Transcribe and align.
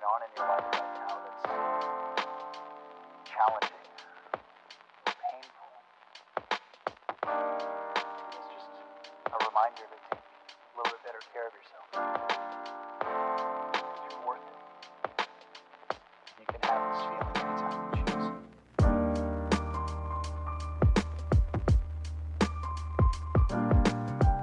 going 0.00 0.12
on 0.12 0.22
in 0.24 0.30
your 0.36 0.48
life 0.48 0.64
right 0.72 0.94
now 0.96 1.12
that's 1.20 1.44
challenging, 3.28 3.84
painful. 5.04 5.70
It's 8.32 8.48
just 8.48 8.70
a 9.28 9.36
reminder 9.44 9.84
to 9.84 9.98
take 10.08 10.24
a 10.24 10.76
little 10.76 10.88
bit 10.88 11.04
better 11.04 11.20
care 11.32 11.46
of 11.48 11.52
yourself. 11.52 11.84
You 16.38 16.46
can 16.48 16.60
have. 16.64 16.80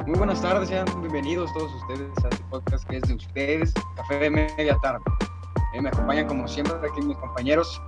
Muy 0.05 0.17
buenas 0.17 0.41
tardes, 0.41 0.69
sean 0.69 0.85
bienvenidos 1.01 1.51
todos 1.53 1.73
ustedes 1.73 2.23
a 2.23 2.29
este 2.29 2.43
podcast 2.49 2.87
que 2.87 2.97
es 2.97 3.03
de 3.03 3.15
ustedes, 3.15 3.73
Café 3.95 4.19
de 4.19 4.29
Media 4.29 4.77
Tarde. 4.81 5.16
Eh, 5.77 5.81
me 5.81 5.89
acompañan 5.89 6.25
como 6.27 6.47
siempre 6.47 6.73
aquí 6.89 7.05
mis 7.05 7.15
compañeros 7.17 7.79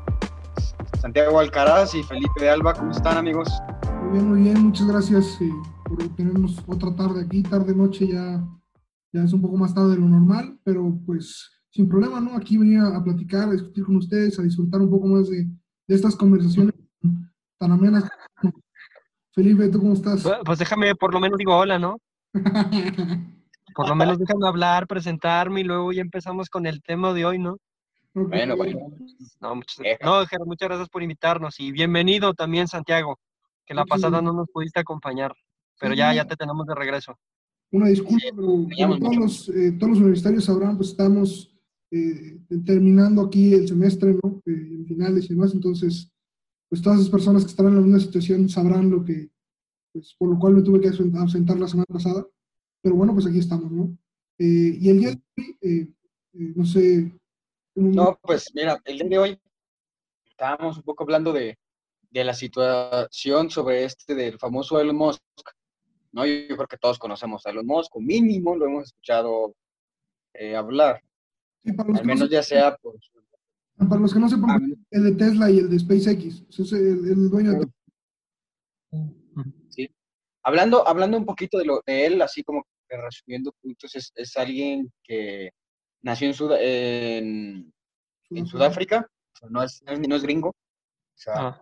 Santiago 1.02 1.40
Alcaraz 1.40 1.96
y 1.96 2.04
Felipe 2.04 2.40
de 2.40 2.50
Alba. 2.52 2.74
¿Cómo 2.74 2.92
están 2.92 3.18
amigos? 3.18 3.50
Muy 4.04 4.12
bien, 4.12 4.30
muy 4.30 4.42
bien, 4.44 4.62
muchas 4.62 4.86
gracias 4.88 5.42
eh, 5.42 5.50
por 5.86 5.98
tenernos 6.16 6.60
otra 6.68 6.96
tarde 6.96 7.24
aquí, 7.26 7.42
tarde, 7.42 7.74
noche, 7.76 8.08
ya, 8.08 8.44
ya 9.12 9.24
es 9.24 9.34
un 9.34 9.42
poco 9.42 9.58
más 9.58 9.74
tarde 9.74 9.92
de 9.92 9.98
lo 9.98 10.08
normal, 10.08 10.60
pero 10.64 11.00
pues 11.04 11.50
sin 11.72 11.90
problema, 11.90 12.20
¿no? 12.20 12.36
Aquí 12.36 12.58
venía 12.60 12.86
a 12.96 13.04
platicar, 13.04 13.50
a 13.50 13.54
discutir 13.54 13.84
con 13.86 13.96
ustedes, 13.96 14.38
a 14.38 14.44
disfrutar 14.44 14.82
un 14.82 14.92
poco 14.92 15.08
más 15.08 15.28
de, 15.28 15.46
de 15.88 15.96
estas 15.96 16.16
conversaciones 16.16 16.76
tan 17.58 17.72
amenas. 17.72 18.08
Felipe, 19.34 19.68
¿tú 19.70 19.80
cómo 19.80 19.94
estás? 19.94 20.22
Pues- 20.22 20.38
Pues 20.46 20.60
déjame, 20.60 20.94
por 20.94 21.12
lo 21.12 21.20
menos 21.20 21.40
digo 21.40 21.58
hola, 21.58 21.80
¿no? 21.80 21.98
Por 23.76 23.88
lo 23.88 23.96
menos 23.96 24.18
déjame 24.20 24.48
hablar, 24.48 24.88
presentarme 24.88 25.62
y 25.62 25.64
luego 25.64 25.94
ya 25.94 26.02
empezamos 26.02 26.50
con 26.50 26.66
el 26.66 26.82
tema 26.82 27.14
de 27.14 27.24
hoy, 27.24 27.38
¿no? 27.40 27.58
Bueno, 28.28 28.58
bueno. 28.58 28.80
No, 29.40 29.56
muchas, 29.56 29.78
Deja. 29.78 30.06
no, 30.06 30.26
Ger, 30.26 30.40
muchas 30.46 30.68
gracias 30.70 30.90
por 30.90 31.02
invitarnos 31.04 31.60
y 31.60 31.72
bienvenido 31.72 32.34
también, 32.34 32.68
Santiago, 32.68 33.20
que 33.66 33.74
la 33.74 33.86
pasada 33.86 34.22
no 34.22 34.34
nos 34.34 34.48
pudiste 34.50 34.80
acompañar, 34.80 35.34
pero 35.80 35.94
Sí, 35.94 36.00
ya, 36.00 36.14
ya 36.14 36.26
te 36.26 36.36
tenemos 36.36 36.66
de 36.68 36.76
regreso. 36.76 37.18
Una 37.72 37.88
disculpa, 37.88 38.20
Sí, 38.22 38.30
pero 38.78 38.98
todos 39.00 39.16
los, 39.16 39.50
eh, 39.50 39.72
todos 39.74 39.92
los 39.92 40.00
universitarios 40.00 40.46
sabrán, 40.46 40.76
pues 40.78 40.90
estamos 40.90 41.56
eh, 41.92 42.40
terminando 42.66 43.22
aquí 43.24 43.54
el 43.54 43.68
semestre, 43.68 44.14
¿no? 44.24 44.42
Eh, 44.46 44.52
en 44.52 44.86
finales 44.86 45.26
y 45.26 45.30
demás, 45.30 45.54
entonces, 45.54 46.12
pues 46.70 46.82
todas 46.82 47.00
esas 47.00 47.12
personas 47.12 47.44
que 47.44 47.50
están 47.52 47.68
en 47.68 47.76
la 47.76 47.82
misma 47.82 48.00
situación 48.00 48.50
sabrán 48.50 48.90
lo 48.90 49.04
que, 49.04 49.30
pues 49.94 50.16
por 50.18 50.30
lo 50.30 50.38
cual 50.40 50.54
me 50.56 50.62
tuve 50.62 50.82
que 50.82 50.90
ausen- 50.90 51.16
ausentar 51.18 51.58
la 51.60 51.68
semana 51.68 51.86
pasada, 51.92 52.26
pero 52.82 52.96
bueno, 52.96 53.14
pues 53.14 53.26
aquí 53.28 53.40
estamos, 53.40 53.72
¿no? 53.72 53.98
Eh, 54.38 54.78
y 54.80 54.90
el 54.90 55.00
día 55.00 55.10
de 55.10 55.22
hoy, 55.38 55.58
eh, 55.62 55.94
eh, 56.34 56.54
no 56.56 56.66
sé, 56.66 57.12
¿cómo- 57.12 57.19
No, 57.80 58.20
pues 58.22 58.52
mira, 58.54 58.80
el 58.86 59.00
día 59.00 59.10
de 59.10 59.18
hoy 59.18 59.42
estábamos 60.30 60.78
un 60.78 60.84
poco 60.84 61.04
hablando 61.04 61.32
de, 61.32 61.58
de 62.12 62.24
la 62.24 62.34
situación 62.34 63.50
sobre 63.50 63.86
este 63.86 64.16
del 64.16 64.38
famoso 64.38 64.80
Elon 64.80 64.96
Musk. 64.96 65.22
¿no? 66.12 66.26
Yo, 66.26 66.56
creo 66.56 66.68
que 66.68 66.78
todos 66.78 67.00
conocemos 67.00 67.46
a 67.46 67.52
Elon 67.52 67.66
Musk, 67.66 67.96
o 67.96 68.00
mínimo 68.00 68.56
lo 68.56 68.66
hemos 68.66 68.86
escuchado 68.86 69.56
eh, 70.34 70.56
hablar, 70.56 71.02
sí, 71.64 71.72
al 71.78 71.88
no 71.88 72.04
menos 72.04 72.30
ya 72.30 72.44
sea 72.44 72.76
por 72.76 72.96
para 73.88 74.02
los 74.02 74.14
que 74.14 74.20
no 74.20 74.28
sepan, 74.28 74.50
Ah, 74.50 74.60
el 74.92 75.04
de 75.04 75.12
Tesla 75.14 75.50
y 75.50 75.60
el 75.60 75.70
de 75.70 75.80
SpaceX, 75.80 76.44
ese 76.50 76.64
es 76.64 76.72
el, 76.74 77.08
el 77.08 77.30
dueño 77.30 77.54
de 77.54 77.68
Hablando, 80.44 80.88
hablando 80.88 81.18
un 81.18 81.26
poquito 81.26 81.58
de, 81.58 81.66
lo, 81.66 81.82
de 81.86 82.06
él, 82.06 82.22
así 82.22 82.44
como 82.44 82.66
que 82.90 82.98
resumiendo 82.98 83.54
puntos, 83.62 83.96
es, 83.96 84.12
es 84.16 84.36
alguien 84.36 84.92
que 85.04 85.52
nació 86.02 86.28
en, 86.28 86.34
Sud- 86.34 86.58
en, 86.60 87.74
en 88.30 88.48
Sudáfrica, 88.48 89.08
no 89.50 89.64
es, 89.64 89.82
no 89.86 90.16
es, 90.16 90.24
gringo. 90.24 90.50
O 90.50 90.56
sea, 91.16 91.34
Ah, 91.38 91.62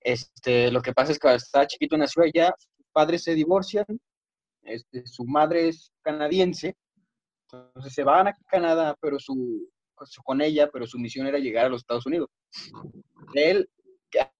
este, 0.00 0.70
lo 0.70 0.80
que 0.82 0.92
pasa 0.92 1.12
es 1.12 1.18
que 1.18 1.22
cuando 1.22 1.36
estaba 1.36 1.66
chiquito 1.66 1.96
nació 1.96 2.22
allá, 2.22 2.54
sus 2.58 2.86
padres 2.92 3.22
se 3.22 3.34
divorcian, 3.34 3.84
este, 4.62 5.06
su 5.06 5.24
madre 5.24 5.68
es 5.68 5.90
canadiense, 6.02 6.74
entonces 7.52 7.94
se 7.94 8.04
van 8.04 8.28
a 8.28 8.36
Canadá, 8.48 8.96
pero 9.00 9.18
su, 9.18 9.68
con 10.24 10.40
ella, 10.40 10.68
pero 10.72 10.86
su 10.86 10.98
misión 10.98 11.26
era 11.26 11.38
llegar 11.38 11.66
a 11.66 11.68
los 11.68 11.82
Estados 11.82 12.06
Unidos. 12.06 12.28
Él, 13.34 13.68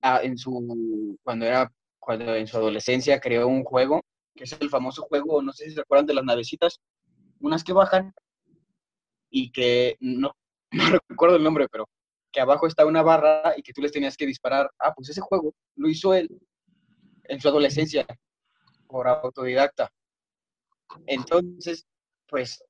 ah, 0.02 0.20
en 0.22 0.38
su, 0.38 1.18
cuando 1.22 1.46
era, 1.46 1.70
cuando 1.98 2.34
en 2.34 2.46
su 2.46 2.56
adolescencia 2.56 3.20
creó 3.20 3.48
un 3.48 3.64
juego, 3.64 4.02
que 4.34 4.44
es 4.44 4.52
el 4.60 4.70
famoso 4.70 5.02
juego, 5.02 5.42
no 5.42 5.52
sé 5.52 5.66
si 5.66 5.72
se 5.72 5.80
acuerdan 5.80 6.06
de 6.06 6.14
las 6.14 6.24
navecitas, 6.24 6.80
unas 7.40 7.64
que 7.64 7.72
bajan 7.72 8.12
y 9.30 9.50
que 9.50 9.96
no, 10.00 10.34
recuerdo 11.08 11.36
el 11.36 11.44
nombre, 11.44 11.68
pero 11.70 11.88
que 12.32 12.40
abajo 12.40 12.66
está 12.66 12.86
una 12.86 13.02
barra 13.02 13.54
y 13.56 13.62
que 13.62 13.72
tú 13.72 13.82
les 13.82 13.92
tenías 13.92 14.16
que 14.16 14.26
disparar. 14.26 14.70
Ah, 14.78 14.94
pues 14.94 15.08
ese 15.08 15.20
juego 15.20 15.54
lo 15.76 15.88
hizo 15.88 16.14
él 16.14 16.28
en 17.24 17.40
su 17.40 17.48
adolescencia 17.48 18.06
por 18.86 19.08
autodidacta. 19.08 19.90
Entonces, 21.06 21.86
pues 22.28 22.62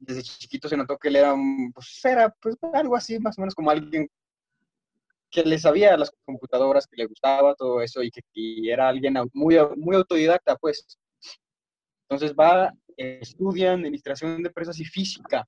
desde 0.00 0.22
chiquito 0.22 0.68
se 0.68 0.76
notó 0.76 0.96
que 0.96 1.08
él 1.08 1.16
era, 1.16 1.34
pues 1.74 2.04
era 2.04 2.34
pues 2.40 2.56
algo 2.72 2.96
así, 2.96 3.18
más 3.18 3.38
o 3.38 3.42
menos 3.42 3.54
como 3.54 3.70
alguien 3.70 4.08
que 5.30 5.42
le 5.42 5.58
sabía 5.58 5.94
a 5.94 5.96
las 5.96 6.12
computadoras, 6.24 6.86
que 6.86 6.96
le 6.96 7.06
gustaba 7.06 7.54
todo 7.54 7.80
eso 7.80 8.02
y 8.02 8.10
que 8.10 8.20
y 8.34 8.68
era 8.70 8.88
alguien 8.88 9.16
muy, 9.32 9.56
muy 9.76 9.96
autodidacta, 9.96 10.56
pues. 10.56 10.98
Entonces 12.08 12.36
va, 12.38 12.72
eh, 12.96 13.18
estudia 13.20 13.72
administración 13.72 14.42
de 14.42 14.48
empresas 14.48 14.78
y 14.80 14.84
física 14.84 15.46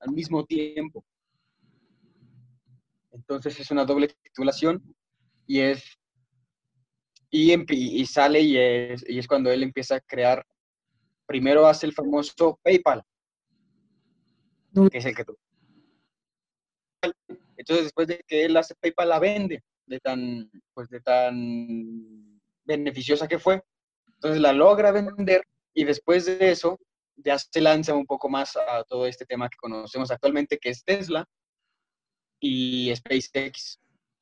al 0.00 0.12
mismo 0.12 0.44
tiempo. 0.44 1.04
Entonces 3.12 3.58
es 3.58 3.70
una 3.70 3.84
doble 3.84 4.08
titulación 4.22 4.82
y 5.46 5.60
es 5.60 5.82
y, 7.30 7.52
y 7.52 8.06
sale 8.06 8.40
y 8.40 8.56
es, 8.56 9.04
y 9.08 9.18
es 9.18 9.26
cuando 9.26 9.50
él 9.50 9.62
empieza 9.62 9.96
a 9.96 10.00
crear. 10.00 10.44
Primero 11.26 11.66
hace 11.66 11.86
el 11.86 11.92
famoso 11.92 12.58
PayPal, 12.62 13.02
que 14.90 14.98
es 14.98 15.04
el 15.04 15.14
que 15.14 15.24
tú. 15.24 15.36
Entonces 17.56 17.86
después 17.86 18.06
de 18.06 18.22
que 18.26 18.44
él 18.44 18.56
hace 18.56 18.74
PayPal 18.76 19.08
la 19.08 19.18
vende 19.18 19.62
de 19.86 19.98
tan 20.00 20.50
pues 20.72 20.88
de 20.88 21.00
tan 21.00 22.40
beneficiosa 22.64 23.26
que 23.26 23.38
fue. 23.38 23.62
Entonces 24.14 24.40
la 24.40 24.52
logra 24.52 24.92
vender 24.92 25.42
y 25.76 25.84
después 25.84 26.24
de 26.26 26.50
eso 26.50 26.78
ya 27.16 27.38
se 27.38 27.60
lanza 27.60 27.94
un 27.94 28.06
poco 28.06 28.28
más 28.28 28.56
a 28.56 28.82
todo 28.88 29.06
este 29.06 29.24
tema 29.26 29.48
que 29.48 29.56
conocemos 29.60 30.10
actualmente 30.10 30.58
que 30.58 30.70
es 30.70 30.82
Tesla 30.84 31.24
y 32.40 32.92
SpaceX. 32.94 33.78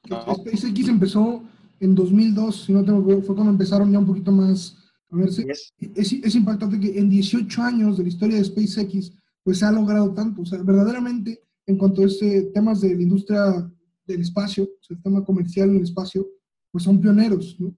¿no? 0.09 0.23
SpaceX 0.35 0.89
empezó 0.89 1.43
en 1.81 1.95
2002, 1.95 2.65
si 2.67 2.73
no 2.73 2.85
tengo 2.85 3.07
que- 3.07 3.23
fue 3.23 3.35
cuando 3.35 3.53
empezaron 3.53 3.91
ya 3.93 3.99
un 3.99 4.07
poquito 4.07 4.31
más 4.33 4.77
a 5.11 5.17
verse. 5.17 5.45
Y 5.47 5.51
es- 5.51 5.73
Es, 5.97 6.13
es 6.13 6.35
impactante 6.35 6.79
que 6.81 6.99
en 6.99 7.09
18 7.11 7.63
años 7.63 7.97
de 7.97 8.03
la 8.05 8.09
historia 8.09 8.37
de 8.39 8.45
SpaceX, 8.45 9.13
pues 9.43 9.59
se 9.59 9.65
ha 9.65 9.73
logrado 9.73 10.13
tanto. 10.15 10.43
O 10.43 10.47
sea, 10.47 10.63
verdaderamente, 10.63 11.43
en 11.67 11.77
cuanto 11.79 12.03
a 12.03 12.07
este, 12.07 12.43
temas 12.55 12.81
de 12.81 12.95
la 12.95 13.03
industria 13.03 13.71
del 14.07 14.21
espacio, 14.21 14.65
o 14.65 14.83
sea, 14.83 14.97
el 14.97 15.03
tema 15.03 15.25
comercial 15.25 15.71
en 15.71 15.77
el 15.77 15.83
espacio, 15.83 16.27
pues 16.71 16.85
son 16.85 17.01
pioneros, 17.01 17.57
¿no? 17.61 17.75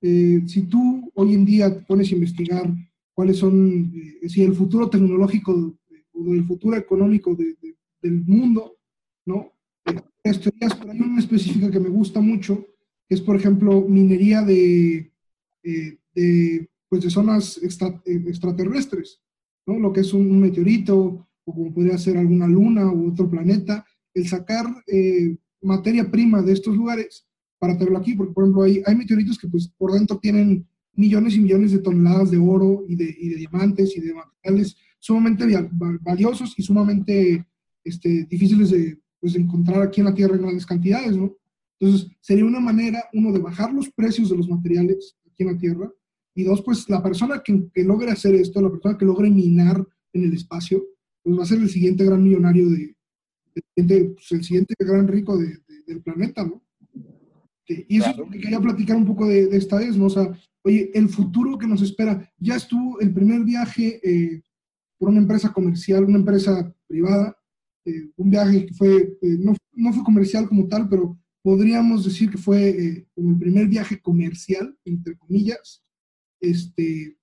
Eh, 0.00 0.42
si 0.46 0.62
tú 0.62 1.10
hoy 1.14 1.34
en 1.34 1.44
día 1.44 1.74
te 1.74 1.80
pones 1.84 2.10
a 2.10 2.14
investigar 2.14 2.70
cuáles 3.18 3.38
son, 3.38 3.92
eh, 4.22 4.28
si 4.28 4.42
el 4.44 4.54
futuro 4.54 4.88
tecnológico 4.88 5.76
eh, 5.90 6.04
o 6.12 6.32
el 6.34 6.44
futuro 6.44 6.76
económico 6.76 7.34
de- 7.34 7.56
de- 7.60 7.74
del 8.00 8.22
mundo, 8.24 8.76
¿no? 9.26 9.54
Eh, 9.86 9.96
las 10.22 10.38
teorías, 10.40 10.72
pero 10.76 10.92
hay 10.92 11.00
una 11.00 11.18
específica 11.18 11.68
que 11.68 11.80
me 11.80 11.88
gusta 11.88 12.20
mucho, 12.20 12.64
que 13.08 13.16
es, 13.16 13.20
por 13.20 13.34
ejemplo, 13.34 13.84
minería 13.88 14.42
de, 14.42 15.10
eh, 15.64 15.98
de, 16.14 16.70
pues 16.88 17.02
de 17.02 17.10
zonas 17.10 17.58
extra- 17.60 18.00
extraterrestres, 18.06 19.20
¿no? 19.66 19.80
Lo 19.80 19.92
que 19.92 20.02
es 20.02 20.14
un, 20.14 20.30
un 20.30 20.38
meteorito, 20.40 21.26
o 21.44 21.52
como 21.52 21.74
podría 21.74 21.98
ser 21.98 22.18
alguna 22.18 22.46
luna 22.46 22.86
u 22.92 23.10
otro 23.10 23.28
planeta, 23.28 23.84
el 24.14 24.28
sacar 24.28 24.64
eh, 24.86 25.36
materia 25.60 26.08
prima 26.08 26.40
de 26.40 26.52
estos 26.52 26.76
lugares 26.76 27.26
para 27.58 27.76
traerlo 27.76 27.98
aquí, 27.98 28.14
porque 28.14 28.32
por 28.32 28.44
ejemplo 28.44 28.62
hay, 28.62 28.80
hay 28.86 28.94
meteoritos 28.94 29.36
que 29.36 29.48
pues 29.48 29.66
por 29.76 29.90
dentro 29.92 30.20
tienen 30.20 30.67
millones 30.98 31.34
y 31.34 31.40
millones 31.40 31.72
de 31.72 31.78
toneladas 31.78 32.30
de 32.30 32.38
oro 32.38 32.84
y 32.88 32.96
de, 32.96 33.16
y 33.18 33.28
de 33.30 33.36
diamantes 33.36 33.96
y 33.96 34.00
de 34.00 34.12
materiales 34.14 34.76
sumamente 34.98 35.46
val- 35.46 35.70
val- 35.72 35.98
valiosos 36.02 36.54
y 36.58 36.62
sumamente 36.62 37.46
este, 37.84 38.24
difíciles 38.24 38.70
de, 38.70 38.98
pues, 39.20 39.32
de 39.34 39.40
encontrar 39.40 39.82
aquí 39.82 40.00
en 40.00 40.06
la 40.06 40.14
Tierra 40.14 40.34
en 40.34 40.42
grandes 40.42 40.66
cantidades, 40.66 41.16
¿no? 41.16 41.36
Entonces, 41.80 42.08
sería 42.20 42.44
una 42.44 42.60
manera, 42.60 43.04
uno, 43.12 43.32
de 43.32 43.38
bajar 43.38 43.72
los 43.72 43.88
precios 43.90 44.28
de 44.28 44.36
los 44.36 44.48
materiales 44.48 45.16
aquí 45.30 45.44
en 45.44 45.52
la 45.52 45.56
Tierra, 45.58 45.90
y 46.34 46.42
dos, 46.44 46.62
pues 46.62 46.88
la 46.88 47.02
persona 47.02 47.42
que, 47.44 47.68
logre 47.84 48.10
hacer 48.10 48.34
esto, 48.34 48.60
la 48.60 48.70
persona 48.70 48.98
que 48.98 49.04
logre 49.04 49.30
minar 49.30 49.84
en 50.12 50.24
el 50.24 50.32
espacio, 50.34 50.84
pues 51.22 51.38
va 51.38 51.42
a 51.44 51.46
ser 51.46 51.60
el 51.60 51.68
siguiente 51.70 52.04
gran 52.04 52.22
millonario 52.22 52.68
de, 52.68 52.96
el 53.54 53.62
siguiente, 53.74 54.14
pues, 54.14 54.32
el 54.32 54.44
siguiente 54.44 54.74
gran 54.78 55.06
rico 55.08 55.38
de- 55.38 55.46
de- 55.68 55.82
del 55.86 56.00
planeta, 56.02 56.44
¿no? 56.44 56.62
Sí, 57.68 57.84
Y 57.88 57.98
eso 57.98 58.10
es 58.10 58.16
lo 58.16 58.28
que 58.28 58.40
quería 58.40 58.60
platicar 58.60 58.96
un 58.96 59.04
poco 59.04 59.26
de, 59.28 59.46
de 59.46 59.56
esta 59.58 59.76
vez, 59.76 59.96
¿no? 59.96 60.06
O 60.06 60.10
sea, 60.10 60.32
oye, 60.62 60.90
el 60.94 61.08
futuro 61.08 61.58
que 61.58 61.66
nos 61.66 61.82
espera, 61.82 62.30
ya 62.38 62.56
estuvo 62.56 63.00
el 63.00 63.12
primer 63.12 63.44
viaje 63.44 64.00
eh, 64.02 64.42
por 64.98 65.10
una 65.10 65.18
empresa 65.18 65.52
comercial, 65.52 66.04
una 66.04 66.18
empresa 66.18 66.74
privada, 66.86 67.36
eh, 67.84 68.10
un 68.16 68.30
viaje 68.30 68.66
que 68.66 68.74
fue, 68.74 69.18
eh, 69.20 69.36
no, 69.38 69.54
no, 69.72 69.92
fue 69.92 70.02
comercial 70.02 70.48
como 70.48 70.66
tal, 70.66 70.88
pero 70.88 71.18
podríamos 71.42 72.04
decir 72.04 72.30
que 72.30 72.38
fue 72.38 73.06
como 73.14 73.30
el 73.30 73.38
primer 73.38 73.68
viaje 73.68 74.00
comercial, 74.00 74.76
entre 74.84 75.16
comillas, 75.16 75.82
este, 76.40 77.16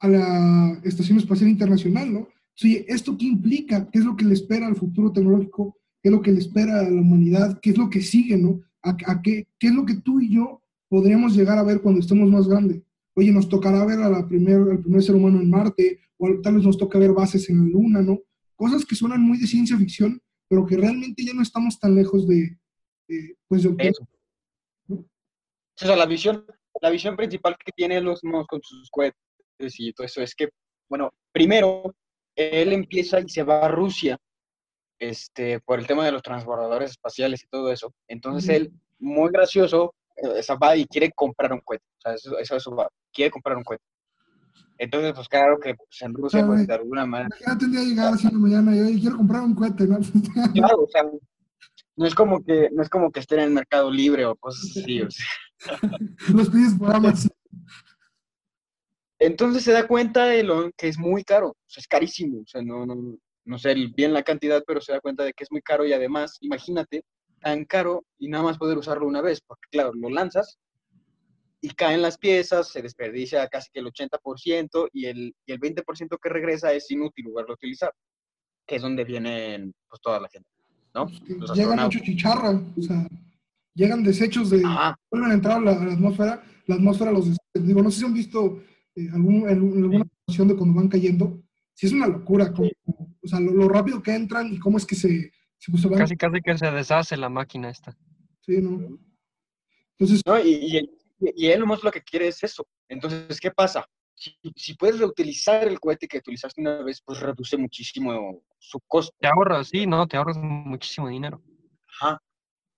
a 0.00 0.08
la 0.08 0.80
Estación 0.84 1.18
Espacial 1.18 1.50
Internacional, 1.50 2.12
¿no? 2.12 2.28
Sí, 2.54 2.84
¿esto 2.88 3.16
qué 3.16 3.26
implica? 3.26 3.88
¿Qué 3.90 4.00
es 4.00 4.04
lo 4.04 4.16
que 4.16 4.24
le 4.24 4.34
espera 4.34 4.66
al 4.66 4.76
futuro 4.76 5.12
tecnológico? 5.12 5.76
¿Qué 6.02 6.08
es 6.08 6.12
lo 6.12 6.22
que 6.22 6.32
le 6.32 6.38
espera 6.38 6.80
a 6.80 6.90
la 6.90 7.00
humanidad? 7.00 7.60
¿Qué 7.60 7.70
es 7.70 7.78
lo 7.78 7.88
que 7.88 8.00
sigue, 8.00 8.36
no? 8.36 8.60
¿A, 8.88 9.22
qué, 9.22 9.46
qué 9.58 9.66
es 9.68 9.74
lo 9.74 9.84
que 9.84 9.96
tú 9.96 10.20
y 10.20 10.34
yo 10.34 10.62
podríamos 10.88 11.34
llegar 11.34 11.58
a 11.58 11.62
ver 11.62 11.80
cuando 11.80 12.00
estemos 12.00 12.30
más 12.30 12.48
grandes? 12.48 12.82
Oye, 13.14 13.32
nos 13.32 13.48
tocará 13.48 13.84
ver 13.84 13.98
a 14.00 14.08
la 14.08 14.26
primer, 14.26 14.56
al 14.56 14.80
primer 14.80 15.02
ser 15.02 15.16
humano 15.16 15.40
en 15.40 15.50
Marte, 15.50 16.00
o 16.16 16.40
tal 16.42 16.54
vez 16.54 16.64
nos 16.64 16.78
toque 16.78 16.98
ver 16.98 17.12
bases 17.12 17.48
en 17.50 17.58
la 17.58 17.66
Luna, 17.66 18.02
¿no? 18.02 18.20
Cosas 18.54 18.84
que 18.84 18.94
suenan 18.94 19.22
muy 19.22 19.38
de 19.38 19.46
ciencia 19.46 19.76
ficción, 19.76 20.20
pero 20.48 20.66
que 20.66 20.76
realmente 20.76 21.24
ya 21.24 21.34
no 21.34 21.42
estamos 21.42 21.78
tan 21.78 21.94
lejos 21.94 22.26
de, 22.26 22.56
de 23.08 23.36
pues, 23.46 23.62
de 23.62 23.74
Eso. 23.78 24.06
O 24.88 25.04
sea, 25.74 25.96
la 25.96 26.06
visión, 26.06 26.44
la 26.80 26.90
visión 26.90 27.16
principal 27.16 27.56
que 27.64 27.72
tiene 27.72 28.00
los 28.00 28.24
Musk 28.24 28.48
con 28.48 28.60
sus 28.62 28.90
cohetes 28.90 29.16
y 29.78 29.92
todo 29.92 30.06
eso 30.06 30.22
es 30.22 30.34
que, 30.34 30.48
bueno, 30.88 31.12
primero, 31.32 31.94
él 32.34 32.72
empieza 32.72 33.20
y 33.20 33.28
se 33.28 33.42
va 33.42 33.66
a 33.66 33.68
Rusia 33.68 34.18
este, 34.98 35.60
por 35.60 35.78
el 35.78 35.86
tema 35.86 36.04
de 36.04 36.12
los 36.12 36.22
transbordadores 36.22 36.92
espaciales 36.92 37.42
y 37.44 37.48
todo 37.48 37.72
eso. 37.72 37.92
Entonces 38.08 38.48
él, 38.50 38.72
muy 38.98 39.30
gracioso, 39.30 39.94
eh, 40.16 40.42
va 40.62 40.76
y 40.76 40.86
quiere 40.86 41.10
comprar 41.12 41.52
un 41.52 41.60
cohete. 41.60 41.84
O 41.98 42.00
sea, 42.00 42.14
eso, 42.14 42.38
eso, 42.38 42.56
eso 42.56 42.74
va, 42.74 42.88
quiere 43.12 43.30
comprar 43.30 43.56
un 43.56 43.64
cohete. 43.64 43.84
Entonces, 44.78 45.12
pues 45.12 45.28
claro 45.28 45.58
que 45.58 45.74
pues, 45.74 46.02
en 46.02 46.14
Rusia, 46.14 46.46
pues 46.46 46.66
de 46.66 46.74
alguna 46.74 47.04
manera, 47.04 47.28
Imagínate 47.36 47.64
un 47.64 47.72
día 47.72 47.80
llegar 47.82 48.14
así 48.14 48.28
mañana 48.32 48.90
y 48.90 49.00
quiero 49.00 49.16
comprar 49.16 49.42
un 49.42 49.54
cohete, 49.54 49.86
¿no? 49.86 49.98
claro, 50.54 50.82
o 50.82 50.88
sea, 50.88 51.02
no 51.96 52.06
es 52.06 52.14
como 52.14 52.44
que, 52.44 52.70
no 52.72 52.82
es 52.82 52.88
como 52.88 53.10
que 53.10 53.20
estén 53.20 53.40
en 53.40 53.46
el 53.46 53.50
mercado 53.50 53.90
libre 53.90 54.24
o 54.24 54.36
cosas 54.36 54.76
así. 54.76 55.02
O 55.02 55.10
sea. 55.10 55.26
Los 56.32 56.48
pides 56.48 56.74
por 56.78 56.94
Amazon. 56.94 57.32
Entonces 59.20 59.64
se 59.64 59.72
da 59.72 59.88
cuenta 59.88 60.26
de 60.26 60.44
lo 60.44 60.70
que 60.76 60.86
es 60.86 60.96
muy 60.96 61.24
caro, 61.24 61.48
o 61.48 61.56
sea, 61.66 61.80
es 61.80 61.88
carísimo, 61.88 62.42
o 62.42 62.46
sea, 62.46 62.62
no, 62.62 62.86
no, 62.86 63.18
no 63.48 63.58
sé 63.58 63.74
bien 63.74 64.12
la 64.12 64.22
cantidad, 64.22 64.62
pero 64.66 64.80
se 64.80 64.92
da 64.92 65.00
cuenta 65.00 65.24
de 65.24 65.32
que 65.32 65.42
es 65.42 65.50
muy 65.50 65.62
caro 65.62 65.86
y 65.86 65.92
además, 65.94 66.36
imagínate, 66.42 67.02
tan 67.40 67.64
caro 67.64 68.04
y 68.18 68.28
nada 68.28 68.44
más 68.44 68.58
poder 68.58 68.76
usarlo 68.76 69.06
una 69.06 69.22
vez, 69.22 69.40
porque 69.40 69.68
claro, 69.70 69.92
lo 69.94 70.10
lanzas 70.10 70.58
y 71.62 71.70
caen 71.70 72.02
las 72.02 72.18
piezas, 72.18 72.68
se 72.68 72.82
desperdicia 72.82 73.48
casi 73.48 73.70
que 73.72 73.80
el 73.80 73.86
80% 73.86 74.90
y 74.92 75.06
el, 75.06 75.34
y 75.46 75.52
el 75.52 75.60
20% 75.60 76.18
que 76.22 76.28
regresa 76.28 76.72
es 76.72 76.90
inútil 76.90 77.24
volverlo 77.28 77.52
a 77.52 77.54
utilizar, 77.54 77.90
que 78.66 78.76
es 78.76 78.82
donde 78.82 79.04
vienen 79.04 79.72
pues 79.88 80.00
toda 80.02 80.20
la 80.20 80.28
gente, 80.28 80.48
Los 81.38 81.54
llegan 81.54 81.80
hecho 81.80 82.00
chicharra, 82.00 82.50
o 82.50 82.82
sea, 82.82 83.08
llegan 83.74 84.04
desechos 84.04 84.50
de, 84.50 84.62
Ajá, 84.62 84.94
vuelven 85.10 85.30
a 85.30 85.34
entrar 85.34 85.56
a 85.56 85.60
la, 85.60 85.72
a 85.72 85.84
la 85.86 85.92
atmósfera, 85.94 86.44
la 86.66 86.74
atmósfera 86.74 87.12
los, 87.12 87.34
digo, 87.54 87.82
no 87.82 87.90
sé 87.90 88.00
si 88.00 88.04
han 88.04 88.14
visto 88.14 88.62
eh, 88.94 89.08
algún, 89.14 89.48
en, 89.48 89.72
en 89.72 89.82
alguna 89.84 90.04
situación 90.04 90.48
de 90.48 90.56
cuando 90.56 90.74
van 90.74 90.88
cayendo, 90.88 91.42
sí 91.78 91.86
es 91.86 91.92
una 91.92 92.08
locura, 92.08 92.52
como, 92.52 92.68
o 93.22 93.28
sea, 93.28 93.38
lo, 93.38 93.52
lo 93.52 93.68
rápido 93.68 94.02
que 94.02 94.12
entran 94.12 94.52
y 94.52 94.58
cómo 94.58 94.78
es 94.78 94.84
que 94.84 94.96
se, 94.96 95.30
se, 95.58 95.88
van, 95.88 95.98
Casi, 96.00 96.16
casi 96.16 96.40
que 96.42 96.58
se 96.58 96.70
deshace 96.72 97.16
la 97.16 97.28
máquina 97.28 97.70
esta. 97.70 97.96
sí, 98.40 98.60
¿no? 98.60 98.98
Entonces, 99.96 100.22
¿no? 100.26 100.38
Y, 100.40 100.50
y, 100.50 100.90
y 101.36 101.46
él 101.46 101.60
nomás 101.60 101.84
lo 101.84 101.92
que 101.92 102.02
quiere 102.02 102.26
es 102.28 102.42
eso. 102.42 102.66
Entonces, 102.88 103.40
¿qué 103.40 103.52
pasa? 103.52 103.86
Si, 104.16 104.32
si 104.56 104.74
puedes 104.74 104.98
reutilizar 104.98 105.68
el 105.68 105.78
cohete 105.78 106.08
que 106.08 106.18
utilizaste 106.18 106.60
una 106.60 106.82
vez, 106.82 107.00
pues 107.04 107.20
reduce 107.20 107.56
muchísimo 107.56 108.42
su 108.58 108.80
costo. 108.88 109.14
Te 109.20 109.28
ahorras, 109.28 109.68
sí, 109.68 109.86
¿no? 109.86 110.06
Te 110.08 110.16
ahorras 110.16 110.36
muchísimo 110.38 111.08
dinero. 111.08 111.40
Ajá. 112.00 112.20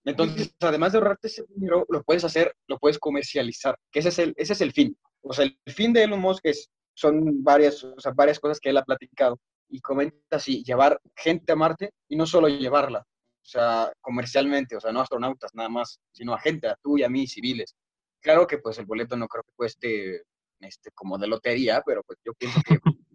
Entonces, 0.04 0.54
además 0.60 0.92
de 0.92 0.98
ahorrarte 0.98 1.28
ese 1.28 1.44
dinero, 1.54 1.86
lo 1.88 2.02
puedes 2.02 2.24
hacer, 2.24 2.54
lo 2.68 2.78
puedes 2.78 2.98
comercializar, 2.98 3.76
que 3.90 4.00
ese 4.00 4.10
es 4.10 4.18
el, 4.18 4.34
ese 4.36 4.52
es 4.52 4.60
el 4.60 4.72
fin. 4.72 4.94
O 5.22 5.32
sea, 5.32 5.44
el 5.46 5.58
fin 5.74 5.92
de 5.94 6.04
Elon 6.04 6.20
Musk 6.20 6.44
es, 6.44 6.70
son 6.94 7.42
varias, 7.42 7.82
o 7.84 7.98
sea, 7.98 8.12
varias 8.12 8.38
cosas 8.38 8.60
que 8.60 8.70
él 8.70 8.76
ha 8.76 8.84
platicado 8.84 9.38
y 9.68 9.80
comenta 9.80 10.36
así, 10.36 10.62
llevar 10.64 11.00
gente 11.16 11.52
a 11.52 11.56
Marte 11.56 11.92
y 12.08 12.16
no 12.16 12.26
solo 12.26 12.48
llevarla, 12.48 13.00
o 13.00 13.46
sea, 13.46 13.92
comercialmente, 14.00 14.76
o 14.76 14.80
sea, 14.80 14.92
no 14.92 15.00
astronautas 15.00 15.54
nada 15.54 15.68
más, 15.68 16.00
sino 16.12 16.34
a 16.34 16.40
gente, 16.40 16.68
a 16.68 16.76
tú 16.82 16.98
y 16.98 17.04
a 17.04 17.08
mí, 17.08 17.26
civiles. 17.26 17.76
Claro 18.20 18.46
que 18.46 18.58
pues 18.58 18.78
el 18.78 18.86
boleto 18.86 19.16
no 19.16 19.28
creo 19.28 19.44
que 19.44 19.52
cueste 19.54 20.22
este, 20.60 20.90
como 20.92 21.16
de 21.18 21.26
lotería, 21.26 21.82
pero 21.84 22.02
pues 22.02 22.18
yo 22.24 22.32
pienso 22.34 22.60
que 22.66 22.78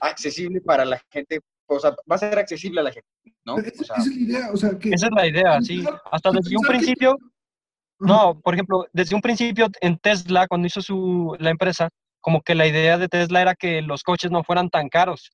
accesible 0.00 0.60
para 0.60 0.84
la 0.84 1.00
gente, 1.10 1.40
o 1.66 1.80
sea, 1.80 1.90
va 1.90 2.16
a 2.16 2.18
ser 2.18 2.38
accesible 2.38 2.80
a 2.80 2.84
la 2.84 2.92
gente, 2.92 3.08
¿no? 3.44 3.58
esa, 3.58 3.80
O 3.80 3.84
sea, 3.84 3.96
esa 3.96 4.06
es 4.06 4.14
la 4.14 4.20
idea, 4.20 4.50
o 4.52 4.56
sea, 4.56 4.78
que... 4.78 4.90
Esa 4.90 5.06
es 5.06 5.12
la 5.12 5.26
idea, 5.26 5.60
sí. 5.62 5.84
Hasta 6.12 6.30
desde 6.30 6.56
un 6.56 6.66
principio, 6.66 7.16
no, 7.98 8.40
por 8.40 8.54
ejemplo, 8.54 8.86
desde 8.92 9.14
un 9.14 9.20
principio 9.20 9.68
en 9.80 9.98
Tesla, 9.98 10.46
cuando 10.46 10.66
hizo 10.66 10.80
su, 10.80 11.36
la 11.38 11.50
empresa, 11.50 11.88
como 12.20 12.42
que 12.42 12.54
la 12.54 12.66
idea 12.66 12.98
de 12.98 13.08
Tesla 13.08 13.40
era 13.42 13.54
que 13.54 13.82
los 13.82 14.02
coches 14.02 14.30
no 14.30 14.42
fueran 14.44 14.70
tan 14.70 14.88
caros. 14.88 15.30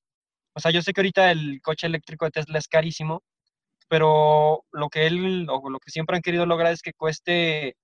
O 0.55 0.61
sea, 0.61 0.71
yo 0.71 0.83
sé 0.83 0.93
que 0.93 1.01
ahorita 1.01 1.31
el 1.31 1.61
coche 1.63 1.87
eléctrico 1.87 2.25
de 2.25 2.31
Tesla 2.31 2.59
es 2.59 2.69
carísimo, 2.69 3.23
pero 3.89 4.65
lo 4.73 4.89
que 4.89 5.07
él, 5.07 5.47
o 5.51 5.69
lo 5.71 5.79
que 5.79 5.91
siempre 5.91 6.17
han 6.17 6.23
querido 6.23 6.47
lograr 6.47 6.73
es 6.73 6.83
que 6.83 6.93
cueste 6.93 7.77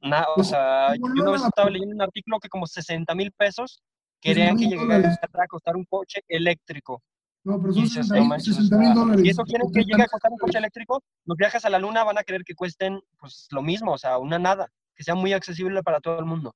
nada, 0.00 0.26
o 0.30 0.36
Pues, 0.36 0.48
sea, 0.48 0.88
bueno, 0.98 1.14
yo 1.16 1.22
una 1.22 1.32
vez 1.32 1.44
estaba 1.44 1.70
leyendo 1.70 1.94
un 1.94 2.02
artículo 2.02 2.38
que 2.38 2.48
como 2.48 2.66
60 2.66 3.14
mil 3.14 3.32
pesos 3.32 3.80
60,000 4.20 4.20
querían 4.20 4.56
que 4.56 4.66
llegara 4.66 5.08
a 5.44 5.46
costar 5.46 5.76
un 5.76 5.84
coche 5.84 6.20
eléctrico. 6.28 7.02
No, 7.44 7.58
pero 7.60 7.70
Y 7.72 7.74
son 7.74 7.82
dices, 7.84 8.06
60 8.08 8.14
no 8.16 8.20
mil 8.20 8.28
manches, 8.28 8.48
o 8.48 8.60
60 8.62 8.76
mil 8.78 8.86
sea, 8.88 8.94
dólares. 8.94 9.22
Si 9.22 9.28
eso 9.30 9.42
quieren 9.44 9.72
que 9.72 9.84
llegue 9.84 10.02
a 10.02 10.06
costar 10.06 10.32
un 10.32 10.38
coche 10.38 10.58
eléctrico, 10.58 11.02
los 11.24 11.36
viajes 11.36 11.64
a 11.64 11.70
la 11.70 11.78
luna 11.78 12.04
van 12.04 12.18
a 12.18 12.24
querer 12.24 12.42
que 12.44 12.54
cuesten 12.54 13.00
pues 13.18 13.46
lo 13.50 13.62
mismo, 13.62 13.92
o 13.92 13.98
sea, 13.98 14.18
una 14.18 14.38
nada, 14.38 14.68
que 14.96 15.04
sea 15.04 15.14
muy 15.14 15.32
accesible 15.32 15.82
para 15.82 16.00
todo 16.00 16.18
el 16.18 16.24
mundo. 16.24 16.54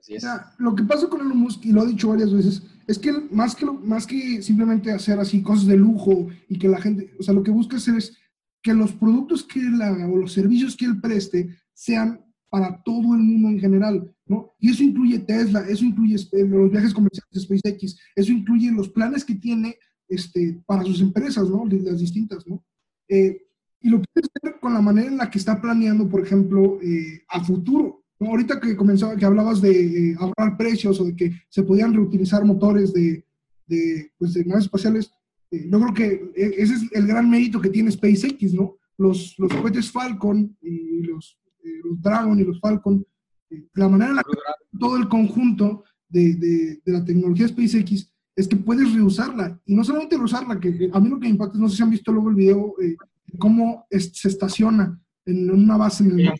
Así 0.00 0.14
es. 0.14 0.22
Mira, 0.22 0.54
lo 0.58 0.74
que 0.74 0.82
pasa 0.84 1.08
con 1.08 1.20
Elon 1.20 1.38
Musk, 1.38 1.64
y 1.64 1.72
lo 1.72 1.84
he 1.84 1.88
dicho 1.88 2.08
varias 2.08 2.32
veces, 2.32 2.62
es 2.86 2.98
que 2.98 3.12
más 3.30 3.54
que, 3.54 3.66
lo- 3.66 3.74
más 3.74 4.06
que 4.06 4.42
simplemente 4.42 4.90
hacer 4.90 5.18
así 5.20 5.42
cosas 5.42 5.66
de 5.66 5.76
lujo 5.76 6.28
y 6.48 6.58
que 6.58 6.68
la 6.68 6.80
gente, 6.80 7.12
o 7.18 7.22
sea, 7.22 7.34
lo 7.34 7.42
que 7.42 7.50
busca 7.50 7.76
hacer 7.76 7.96
es 7.96 8.16
que 8.62 8.74
los 8.74 8.92
productos 8.92 9.44
que 9.44 9.60
él 9.60 9.80
haga 9.80 10.08
o 10.08 10.16
los 10.16 10.32
servicios 10.32 10.76
que 10.76 10.84
él 10.86 11.00
preste 11.00 11.56
sean 11.72 12.20
para 12.50 12.82
todo 12.82 13.14
el 13.14 13.20
mundo 13.22 13.48
en 13.48 13.60
general, 13.60 14.12
¿no? 14.26 14.52
Y 14.58 14.70
eso 14.70 14.82
incluye 14.82 15.20
Tesla, 15.20 15.60
eso 15.68 15.84
incluye 15.84 16.16
eh, 16.16 16.44
los 16.46 16.70
viajes 16.70 16.92
comerciales 16.92 17.30
de 17.32 17.40
SpaceX, 17.40 17.96
eso 18.16 18.32
incluye 18.32 18.72
los 18.72 18.88
planes 18.88 19.24
que 19.24 19.36
tiene 19.36 19.78
este, 20.08 20.60
para 20.66 20.82
sus 20.82 21.00
empresas, 21.00 21.48
¿no? 21.48 21.64
Las 21.66 22.00
distintas, 22.00 22.44
¿no? 22.48 22.64
Eh, 23.08 23.46
y 23.80 23.88
lo 23.88 24.02
puedes 24.02 24.28
ver 24.42 24.56
con 24.60 24.74
la 24.74 24.80
manera 24.82 25.08
en 25.08 25.16
la 25.16 25.30
que 25.30 25.38
está 25.38 25.60
planeando, 25.60 26.08
por 26.08 26.20
ejemplo, 26.22 26.80
eh, 26.82 27.22
a 27.28 27.42
futuro. 27.42 27.99
Ahorita 28.20 28.60
que 28.60 28.76
comenzaba, 28.76 29.16
que 29.16 29.24
hablabas 29.24 29.60
de 29.62 30.14
ahorrar 30.18 30.56
precios 30.58 31.00
o 31.00 31.04
de 31.04 31.16
que 31.16 31.32
se 31.48 31.62
podían 31.62 31.94
reutilizar 31.94 32.44
motores 32.44 32.92
de, 32.92 33.24
de, 33.66 34.12
pues, 34.18 34.34
de 34.34 34.44
naves 34.44 34.64
espaciales, 34.64 35.10
eh, 35.50 35.66
yo 35.70 35.80
creo 35.80 35.94
que 35.94 36.06
eh, 36.36 36.54
ese 36.58 36.74
es 36.74 36.82
el 36.92 37.06
gran 37.06 37.28
mérito 37.30 37.60
que 37.60 37.70
tiene 37.70 37.90
SpaceX, 37.90 38.52
¿no? 38.52 38.76
Los, 38.98 39.34
los 39.38 39.50
cohetes 39.54 39.90
Falcon 39.90 40.54
y 40.60 41.02
los, 41.04 41.38
eh, 41.64 41.80
los 41.82 42.00
Dragon 42.02 42.38
y 42.38 42.44
los 42.44 42.60
Falcon, 42.60 43.04
eh, 43.48 43.64
la 43.74 43.88
manera 43.88 44.10
en 44.10 44.16
la 44.16 44.22
que 44.22 44.78
todo 44.78 44.96
el 44.98 45.08
conjunto 45.08 45.84
de, 46.08 46.34
de, 46.34 46.80
de 46.84 46.92
la 46.92 47.02
tecnología 47.04 47.48
SpaceX 47.48 48.12
es 48.36 48.46
que 48.48 48.56
puedes 48.56 48.92
reusarla. 48.92 49.58
Y 49.64 49.74
no 49.74 49.82
solamente 49.82 50.18
reusarla, 50.18 50.60
que 50.60 50.90
a 50.92 51.00
mí 51.00 51.08
lo 51.08 51.18
que 51.18 51.26
me 51.26 51.30
impacta, 51.30 51.58
no 51.58 51.68
sé 51.70 51.76
si 51.78 51.82
han 51.82 51.90
visto 51.90 52.12
luego 52.12 52.28
el 52.28 52.36
video, 52.36 52.74
de 52.78 52.96
cómo 53.38 53.86
es- 53.88 54.12
se 54.14 54.28
estaciona 54.28 55.00
en 55.24 55.50
una 55.50 55.76
base 55.78 56.04
en 56.04 56.10
el 56.10 56.26
mar. 56.26 56.38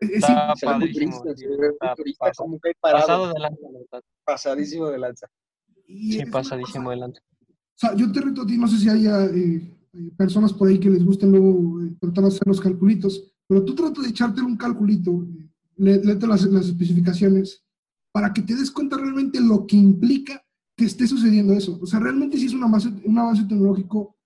Es- 0.00 0.10
Está 0.10 0.54
padrísimo, 0.64 1.22
está 1.26 2.32
como 2.36 2.58
que 2.60 2.72
parado, 2.80 3.00
pasado 3.06 3.32
de 3.32 3.40
lanza, 3.40 3.58
la 3.92 4.00
pasadísimo 4.24 4.86
de 4.88 4.98
lanza. 4.98 5.26
y 5.86 6.12
Sí, 6.12 6.24
pasadísimo 6.26 6.90
de 6.90 6.96
lanza. 6.96 7.20
O 7.48 7.78
sea, 7.80 7.94
yo 7.94 8.12
te 8.12 8.20
reto 8.20 8.42
a 8.42 8.46
ti, 8.46 8.58
no 8.58 8.68
sé 8.68 8.78
si 8.78 8.88
haya 8.88 9.24
eh, 9.26 9.56
eh, 9.92 10.10
personas 10.16 10.52
por 10.52 10.68
ahí 10.68 10.78
que 10.78 10.90
les 10.90 11.04
gusten 11.04 11.30
luego 11.30 11.82
eh, 11.82 11.94
tratar 12.00 12.24
de 12.24 12.28
hacer 12.28 12.46
los 12.46 12.60
calculitos, 12.60 13.32
pero 13.46 13.64
tú 13.64 13.74
trata 13.74 14.02
de 14.02 14.08
echarte 14.08 14.40
un 14.42 14.56
calculito, 14.56 15.10
eh, 15.24 15.48
lé- 15.76 16.04
léete 16.04 16.26
las, 16.26 16.42
las 16.44 16.66
especificaciones, 16.66 17.64
para 18.12 18.32
que 18.32 18.42
te 18.42 18.54
des 18.54 18.70
cuenta 18.70 18.96
realmente 18.98 19.40
lo 19.40 19.66
que 19.66 19.76
implica 19.76 20.42
que 20.76 20.84
esté 20.84 21.06
sucediendo 21.06 21.52
eso. 21.54 21.78
O 21.80 21.86
sea, 21.86 22.00
realmente 22.00 22.36
sí 22.38 22.46
es 22.46 22.52
un 22.54 22.64
avance, 22.64 22.88
un 23.04 23.18
avance 23.18 23.44
tecnológico, 23.44 24.16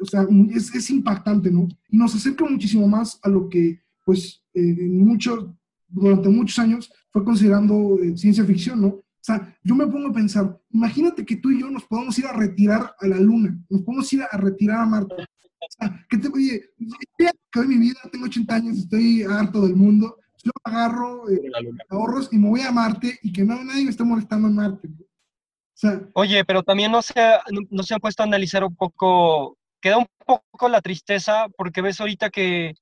o 0.00 0.04
sea, 0.04 0.26
es, 0.54 0.74
es 0.74 0.90
impactante, 0.90 1.50
¿no? 1.50 1.66
Y 1.88 1.96
nos 1.96 2.14
acerca 2.14 2.44
muchísimo 2.44 2.86
más 2.86 3.18
a 3.22 3.28
lo 3.28 3.48
que, 3.48 3.80
pues, 4.06 4.44
eh, 4.54 4.60
mucho, 4.88 5.58
durante 5.88 6.28
muchos 6.28 6.58
años 6.60 6.90
fue 7.10 7.24
considerando 7.24 7.98
eh, 8.02 8.16
ciencia 8.16 8.44
ficción, 8.44 8.80
¿no? 8.80 8.86
O 8.88 9.02
sea, 9.20 9.58
yo 9.64 9.74
me 9.74 9.86
pongo 9.88 10.08
a 10.08 10.12
pensar, 10.12 10.56
imagínate 10.70 11.26
que 11.26 11.36
tú 11.36 11.50
y 11.50 11.60
yo 11.60 11.68
nos 11.68 11.84
podamos 11.84 12.16
ir 12.20 12.26
a 12.26 12.32
retirar 12.32 12.94
a 13.00 13.06
la 13.08 13.18
luna, 13.18 13.58
nos 13.68 13.82
podemos 13.82 14.12
ir 14.12 14.22
a 14.22 14.36
retirar 14.36 14.78
a 14.78 14.86
Marte. 14.86 15.14
O 15.24 15.66
sea, 15.68 16.06
que 16.08 16.18
te, 16.18 16.28
oye, 16.28 16.62
ya 17.18 17.32
acabé 17.50 17.66
mi 17.66 17.78
vida, 17.78 17.98
tengo 18.12 18.26
80 18.26 18.54
años, 18.54 18.78
estoy 18.78 19.22
harto 19.24 19.62
del 19.62 19.74
mundo, 19.74 20.16
yo 20.44 20.52
agarro 20.62 21.28
eh, 21.28 21.40
ahorros 21.88 22.28
y 22.30 22.38
me 22.38 22.48
voy 22.48 22.60
a 22.60 22.70
Marte 22.70 23.18
y 23.20 23.32
que 23.32 23.42
no, 23.42 23.62
nadie 23.64 23.82
me 23.84 23.90
esté 23.90 24.04
molestando 24.04 24.46
en 24.46 24.54
Marte. 24.54 24.88
¿no? 24.88 24.94
O 25.00 25.78
sea, 25.78 26.00
Oye, 26.14 26.44
pero 26.44 26.62
también 26.62 26.92
no 26.92 27.02
se, 27.02 27.18
ha- 27.18 27.42
no 27.70 27.82
se 27.82 27.94
han 27.94 28.00
puesto 28.00 28.22
a 28.22 28.26
analizar 28.26 28.62
un 28.62 28.76
poco 28.76 29.58
queda 29.80 29.98
un 29.98 30.06
poco 30.24 30.68
la 30.68 30.80
tristeza 30.80 31.46
porque 31.56 31.82
ves 31.82 32.00
ahorita 32.00 32.30
que 32.30 32.74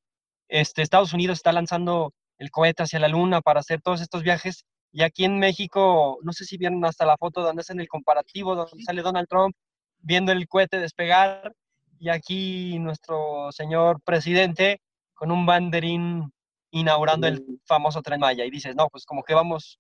este, 0.49 0.83
Estados 0.83 1.13
Unidos 1.13 1.39
está 1.39 1.53
lanzando 1.53 2.13
el 2.39 2.51
cohete 2.51 2.83
hacia 2.83 2.99
la 2.99 3.09
luna 3.09 3.41
para 3.41 3.61
hacer 3.61 3.81
todos 3.81 4.01
estos 4.01 4.23
viajes 4.23 4.65
y 4.93 5.03
aquí 5.03 5.25
en 5.25 5.41
México, 5.41 6.19
no 6.23 6.33
sé 6.33 6.45
si 6.45 6.57
vieron 6.57 6.85
hasta 6.85 7.05
la 7.05 7.17
foto 7.17 7.43
donde 7.43 7.63
hacen 7.63 7.81
el 7.81 7.89
comparativo, 7.89 8.55
donde 8.55 8.85
sale 8.85 9.03
Donald 9.03 9.27
Trump 9.29 9.57
viendo 9.99 10.31
el 10.31 10.47
cohete 10.47 10.79
despegar 10.79 11.53
y 11.99 12.11
aquí 12.11 12.79
nuestro 12.79 13.51
señor 13.51 14.01
presidente 14.03 14.81
con 15.15 15.33
un 15.33 15.47
banderín 15.47 16.33
inaugurando 16.71 17.27
el 17.27 17.45
famoso 17.67 18.03
tren 18.03 18.21
Maya 18.21 18.45
y 18.45 18.51
dices, 18.51 18.77
no, 18.77 18.89
pues 18.89 19.05
como 19.05 19.23
que 19.23 19.35
vamos 19.35 19.79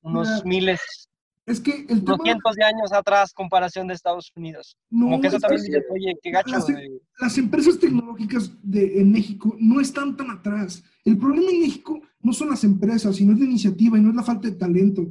unos 0.00 0.44
miles 0.44 1.08
es 1.46 1.60
que 1.60 1.86
el 1.88 2.04
tema... 2.04 2.18
cientos 2.24 2.56
de 2.56 2.64
años 2.64 2.92
atrás 2.92 3.32
comparación 3.32 3.86
de 3.86 3.94
Estados 3.94 4.32
Unidos. 4.34 4.76
Como 4.90 5.20
que 5.20 5.28
eso 5.28 5.38
también 5.38 5.62
dice, 5.62 5.84
oye, 5.90 6.18
qué 6.20 6.30
gacho. 6.32 6.50
Las, 6.50 6.66
las 7.20 7.38
empresas 7.38 7.78
tecnológicas 7.78 8.50
de, 8.62 9.00
en 9.00 9.12
México 9.12 9.56
no 9.60 9.80
están 9.80 10.16
tan 10.16 10.30
atrás. 10.30 10.82
El 11.04 11.16
problema 11.16 11.50
en 11.50 11.60
México 11.60 12.02
no 12.20 12.32
son 12.32 12.50
las 12.50 12.64
empresas, 12.64 13.14
sino 13.14 13.32
es 13.32 13.38
la 13.38 13.44
iniciativa 13.44 13.96
y 13.96 14.00
no 14.00 14.10
es 14.10 14.16
la 14.16 14.24
falta 14.24 14.48
de 14.48 14.56
talento. 14.56 15.06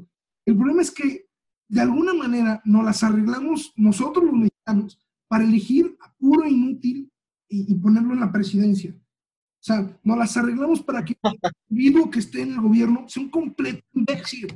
El 0.45 0.57
problema 0.57 0.81
es 0.81 0.91
que 0.91 1.25
de 1.69 1.81
alguna 1.81 2.13
manera 2.13 2.61
nos 2.65 2.83
las 2.83 3.01
arreglamos 3.01 3.73
nosotros 3.77 4.25
los 4.25 4.33
mexicanos 4.33 4.99
para 5.29 5.45
elegir 5.45 5.95
a 6.01 6.13
puro 6.15 6.45
inútil 6.45 7.09
y, 7.47 7.71
y 7.71 7.75
ponerlo 7.75 8.13
en 8.13 8.19
la 8.19 8.31
presidencia. 8.31 8.93
O 8.93 9.63
sea, 9.65 9.99
nos 10.03 10.17
las 10.17 10.35
arreglamos 10.35 10.83
para 10.83 11.03
que 11.05 11.15
el 11.23 11.51
individuo 11.69 12.11
que 12.11 12.19
esté 12.19 12.41
en 12.41 12.51
el 12.51 12.61
gobierno 12.61 13.05
sea 13.07 13.23
un 13.23 13.29
completo 13.29 13.81
imbécil. 13.93 14.47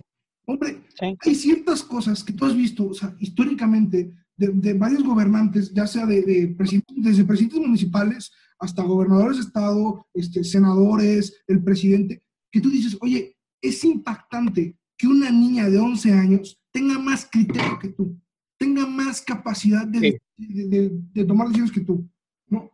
Hombre, 0.49 0.81
hay 0.99 1.35
ciertas 1.35 1.83
cosas 1.83 2.23
que 2.23 2.33
tú 2.33 2.43
has 2.43 2.55
visto, 2.55 2.87
o 2.87 2.93
sea, 2.95 3.15
históricamente, 3.19 4.11
de, 4.35 4.73
varios 4.73 5.03
gobernantes, 5.03 5.71
ya 5.71 5.85
sea 5.85 6.07
de, 6.07 6.55
presidentes, 6.57 6.95
desde 6.97 7.23
presidentes 7.23 7.59
municipales 7.59 8.31
hasta 8.57 8.81
gobernadores 8.81 9.37
de 9.37 9.43
estado, 9.43 10.07
este, 10.11 10.43
senadores, 10.43 11.43
el 11.45 11.63
presidente, 11.63 12.23
que 12.51 12.61
tú 12.61 12.71
dices, 12.71 12.97
oye, 12.99 13.37
es 13.61 13.83
impactante 13.83 14.75
que 14.97 15.05
una 15.05 15.29
niña 15.29 15.69
de 15.69 15.77
11 15.77 16.13
años 16.13 16.59
tenga 16.71 16.97
más 16.97 17.29
criterio 17.31 17.77
que 17.79 17.89
tú, 17.89 18.19
tenga 18.57 18.87
más 18.87 19.21
capacidad 19.21 19.85
de, 19.85 20.19
de 20.35 21.25
tomar 21.25 21.49
decisiones 21.49 21.71
que 21.71 21.81
tú, 21.81 22.09
¿no? 22.47 22.71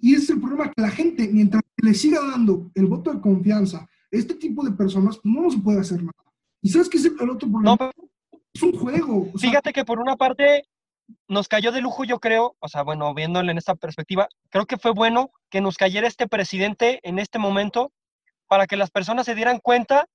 Y 0.00 0.14
ese 0.14 0.22
es 0.22 0.30
el 0.30 0.40
problema 0.40 0.72
que 0.72 0.80
la 0.80 0.90
gente, 0.90 1.28
mientras 1.28 1.62
le 1.76 1.92
siga 1.92 2.24
dando 2.24 2.70
el 2.74 2.86
voto 2.86 3.12
de 3.12 3.20
confianza 3.20 3.80
a 3.80 3.88
este 4.10 4.34
tipo 4.34 4.64
de 4.64 4.72
personas, 4.72 5.20
no 5.24 5.50
se 5.50 5.58
puede 5.58 5.80
hacer 5.80 6.02
nada. 6.02 6.17
¿Y 6.62 6.70
sabes 6.70 6.88
qué 6.88 6.98
es 6.98 7.04
el 7.04 7.30
otro 7.30 7.48
problema? 7.50 7.90
es 8.52 8.62
un 8.62 8.78
juego. 8.78 9.26
fíjate 9.38 9.72
que 9.72 9.84
por 9.84 10.00
una 10.00 10.16
parte 10.16 10.64
nos 11.28 11.48
cayó 11.48 11.72
de 11.72 11.80
lujo, 11.80 12.04
yo 12.04 12.18
creo, 12.18 12.56
o 12.58 12.68
sea, 12.68 12.82
bueno, 12.82 13.14
viéndolo 13.14 13.50
en 13.50 13.58
esta 13.58 13.74
perspectiva, 13.74 14.28
creo 14.50 14.66
que 14.66 14.78
fue 14.78 14.92
bueno 14.92 15.30
que 15.50 15.60
nos 15.60 15.76
cayera 15.76 16.06
este 16.06 16.26
presidente 16.26 17.00
en 17.02 17.18
este 17.18 17.38
momento 17.38 17.92
para 18.46 18.66
que 18.66 18.76
las 18.76 18.90
personas 18.90 19.26
se 19.26 19.34
dieran 19.34 19.58
cuenta 19.60 20.06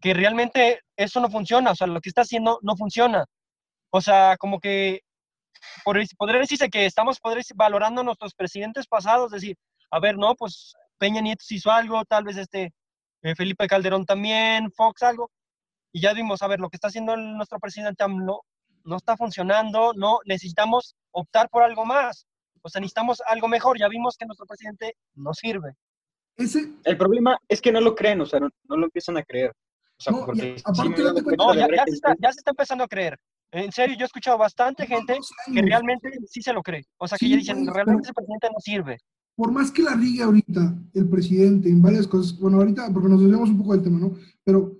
que 0.00 0.14
realmente 0.14 0.80
eso 0.96 1.20
no 1.20 1.30
funciona, 1.30 1.70
o 1.70 1.74
sea, 1.74 1.86
lo 1.86 2.00
que 2.00 2.08
está 2.08 2.22
haciendo 2.22 2.58
no 2.62 2.76
funciona. 2.76 3.26
O 3.90 4.00
sea, 4.00 4.36
como 4.38 4.60
que 4.60 5.00
por, 5.84 5.98
podría 6.16 6.40
decirse 6.40 6.68
que 6.68 6.86
estamos 6.86 7.18
valorando 7.54 8.00
a 8.00 8.04
nuestros 8.04 8.34
presidentes 8.34 8.86
pasados, 8.86 9.30
decir, 9.30 9.56
a 9.90 10.00
ver, 10.00 10.16
no, 10.16 10.34
pues 10.34 10.74
Peña 10.98 11.20
Nieto 11.20 11.44
hizo 11.50 11.70
algo, 11.70 12.04
tal 12.04 12.24
vez 12.24 12.36
este 12.36 12.72
eh, 13.22 13.34
Felipe 13.34 13.66
Calderón 13.66 14.04
también, 14.04 14.70
Fox 14.72 15.02
algo, 15.02 15.30
y 15.92 16.00
ya 16.00 16.12
vimos, 16.12 16.42
a 16.42 16.46
ver, 16.48 16.60
lo 16.60 16.68
que 16.68 16.76
está 16.76 16.88
haciendo 16.88 17.16
nuestro 17.16 17.58
presidente 17.58 18.04
AMLO 18.04 18.42
no 18.84 18.96
está 18.96 19.16
funcionando, 19.16 19.92
no, 19.94 20.18
necesitamos 20.24 20.96
optar 21.10 21.48
por 21.50 21.62
algo 21.62 21.84
más, 21.84 22.26
o 22.62 22.68
sea, 22.68 22.80
necesitamos 22.80 23.22
algo 23.26 23.48
mejor, 23.48 23.78
ya 23.78 23.88
vimos 23.88 24.16
que 24.16 24.26
nuestro 24.26 24.46
presidente 24.46 24.94
no 25.14 25.34
sirve. 25.34 25.74
Ese... 26.36 26.72
El 26.84 26.96
problema 26.96 27.38
es 27.48 27.60
que 27.60 27.72
no 27.72 27.80
lo 27.80 27.94
creen, 27.94 28.20
o 28.20 28.26
sea, 28.26 28.40
no, 28.40 28.50
lo 28.68 28.84
empiezan 28.84 29.16
a 29.16 29.22
creer. 29.22 29.50
O 29.50 30.00
sea, 30.00 30.12
porque 30.12 30.56
ya, 30.56 31.84
se 31.86 31.94
está, 31.94 32.14
ya 32.20 32.32
se 32.32 32.38
está 32.38 32.50
empezando 32.52 32.84
a 32.84 32.88
creer. 32.88 33.18
En 33.50 33.72
serio, 33.72 33.96
yo 33.96 34.04
he 34.04 34.06
escuchado 34.06 34.38
bastante 34.38 34.86
gente 34.86 35.18
que 35.52 35.62
realmente 35.62 36.10
sí 36.26 36.42
se 36.42 36.52
lo 36.52 36.62
cree. 36.62 36.84
O 36.98 37.08
sea, 37.08 37.18
que 37.18 37.28
ya 37.28 37.36
dicen, 37.36 37.66
realmente 37.66 38.02
ese 38.02 38.12
presidente 38.12 38.48
no 38.52 38.60
sirve. 38.60 38.98
Por 39.34 39.50
más 39.50 39.72
que 39.72 39.82
la 39.82 39.94
rigue 39.94 40.22
ahorita 40.22 40.74
el 40.94 41.08
presidente 41.08 41.68
en 41.68 41.80
varias 41.80 42.06
cosas, 42.06 42.38
bueno, 42.38 42.58
ahorita, 42.58 42.92
porque 42.92 43.08
nos 43.08 43.20
desviamos 43.20 43.48
un 43.48 43.58
poco 43.58 43.72
del 43.72 43.82
tema, 43.82 43.98
¿no? 43.98 44.12
Pero 44.44 44.78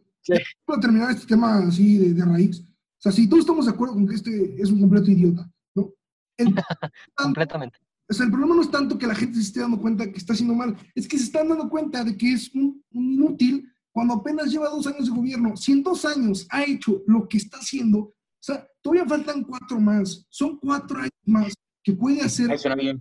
para 0.65 0.81
terminar 0.81 1.11
este 1.11 1.27
tema 1.27 1.59
así 1.59 1.99
de, 1.99 2.25
raíz, 2.25 2.61
o 2.61 3.01
sea, 3.01 3.13
si 3.13 3.29
todos 3.29 3.41
estamos 3.41 3.67
de 3.67 3.73
acuerdo 3.73 3.95
con 3.95 4.07
que 4.07 4.15
este 4.15 4.61
es 4.61 4.71
un 4.71 4.81
completo 4.81 5.11
idiota, 5.11 5.51
¿no? 5.75 5.93
Completamente. 7.15 7.79
O 8.11 8.15
sea, 8.15 8.25
el 8.25 8.33
problema 8.33 8.55
no 8.55 8.63
es 8.63 8.71
tanto 8.71 8.99
que 8.99 9.07
la 9.07 9.15
gente 9.15 9.37
se 9.37 9.43
esté 9.43 9.61
dando 9.61 9.79
cuenta 9.79 10.11
que 10.11 10.19
está 10.19 10.33
haciendo 10.33 10.55
mal, 10.55 10.77
es 10.95 11.07
que 11.07 11.19
se 11.19 11.25
están 11.25 11.49
dando 11.49 11.69
cuenta 11.69 12.03
de 12.03 12.17
que 12.17 12.33
es 12.33 12.53
un, 12.55 12.83
inútil 12.91 13.71
cuando 13.93 14.15
apenas 14.15 14.51
lleva 14.51 14.71
dos 14.71 14.87
años 14.87 15.07
de 15.07 15.15
gobierno. 15.15 15.57
Si 15.57 15.73
en 15.73 15.83
dos 15.83 16.05
años 16.05 16.47
ha 16.51 16.65
hecho 16.65 17.03
lo 17.07 17.29
que 17.29 17.37
está 17.37 17.59
haciendo, 17.59 17.99
o 17.99 18.15
sea, 18.41 18.67
todavía 18.81 19.07
faltan 19.07 19.45
cuatro 19.45 19.81
más, 19.81 20.27
son 20.31 20.59
cuatro 20.59 20.99
años 20.99 21.13
más 21.25 21.55
que 21.89 21.95
puede 21.95 22.21
hacer 22.21 22.49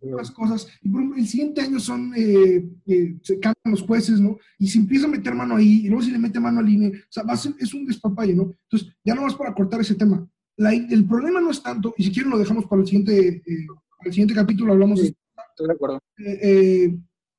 las 0.02 0.32
cosas. 0.32 0.66
Y 0.82 0.88
por 0.88 1.02
ejemplo, 1.02 1.20
el 1.20 1.28
siguiente 1.28 1.60
año 1.60 1.78
son, 1.78 2.14
eh, 2.16 2.66
eh, 2.86 3.18
se 3.22 3.38
cambian 3.38 3.72
los 3.72 3.82
jueces, 3.82 4.22
¿no? 4.22 4.38
Y 4.58 4.68
si 4.68 4.80
empieza 4.80 5.08
a 5.08 5.10
meter 5.10 5.36
mano 5.36 5.58
ahí, 5.58 5.82
y 5.84 5.88
luego 5.90 6.04
si 6.04 6.12
le 6.12 6.18
mete 6.18 6.40
mano 6.40 6.62
al 6.62 6.70
INE, 6.70 6.88
o 6.88 7.08
sea, 7.10 7.24
va 7.24 7.34
a 7.34 7.38
ser, 7.38 7.54
es 7.60 7.74
un 7.74 7.86
despapalle, 7.86 8.34
¿no? 8.34 8.54
Entonces, 8.64 8.96
ya 9.04 9.14
no 9.14 9.24
más 9.24 9.36
para 9.36 9.54
cortar 9.54 9.82
ese 9.82 9.96
tema. 9.96 10.26
el 10.58 11.06
problema 11.06 11.42
no 11.42 11.52
es 11.52 11.62
tanto, 11.62 11.94
y 11.98 12.04
si 12.06 12.14
quieren 12.14 12.32
lo 12.32 12.38
dejamos 12.38 12.66
para 12.66 12.82
el 12.82 12.88
siguiente, 12.88 13.44
eh, 13.46 13.68
el 14.06 14.12
siguiente 14.14 14.34
capítulo, 14.34 14.72
hablamos. 14.72 15.02
Sí, 15.02 15.14
estoy 15.50 15.68
de 15.68 15.74
acuerdo. 15.74 16.02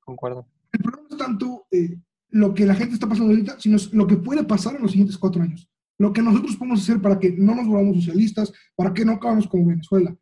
Concuerdo. 0.00 0.46
El 0.70 0.80
problema 0.80 1.08
no 1.08 1.16
es 1.16 1.24
tanto 1.24 1.66
lo 2.28 2.52
que 2.52 2.66
la 2.66 2.74
gente 2.74 2.92
está 2.92 3.08
pasando 3.08 3.30
ahorita, 3.30 3.58
sino 3.58 3.78
lo 3.92 4.06
que 4.06 4.16
puede 4.16 4.44
pasar 4.44 4.76
en 4.76 4.82
los 4.82 4.90
siguientes 4.90 5.16
cuatro 5.16 5.42
años. 5.42 5.66
Lo 5.96 6.12
que 6.12 6.20
nosotros 6.20 6.56
podemos 6.56 6.82
hacer 6.82 7.00
para 7.00 7.18
que 7.18 7.32
no 7.32 7.54
nos 7.54 7.66
volvamos 7.66 7.96
socialistas, 7.96 8.52
para 8.76 8.92
que 8.92 9.06
no 9.06 9.12
acabamos 9.12 9.48
como 9.48 9.66
Venezuela, 9.66 10.14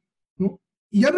ya 1.01 1.11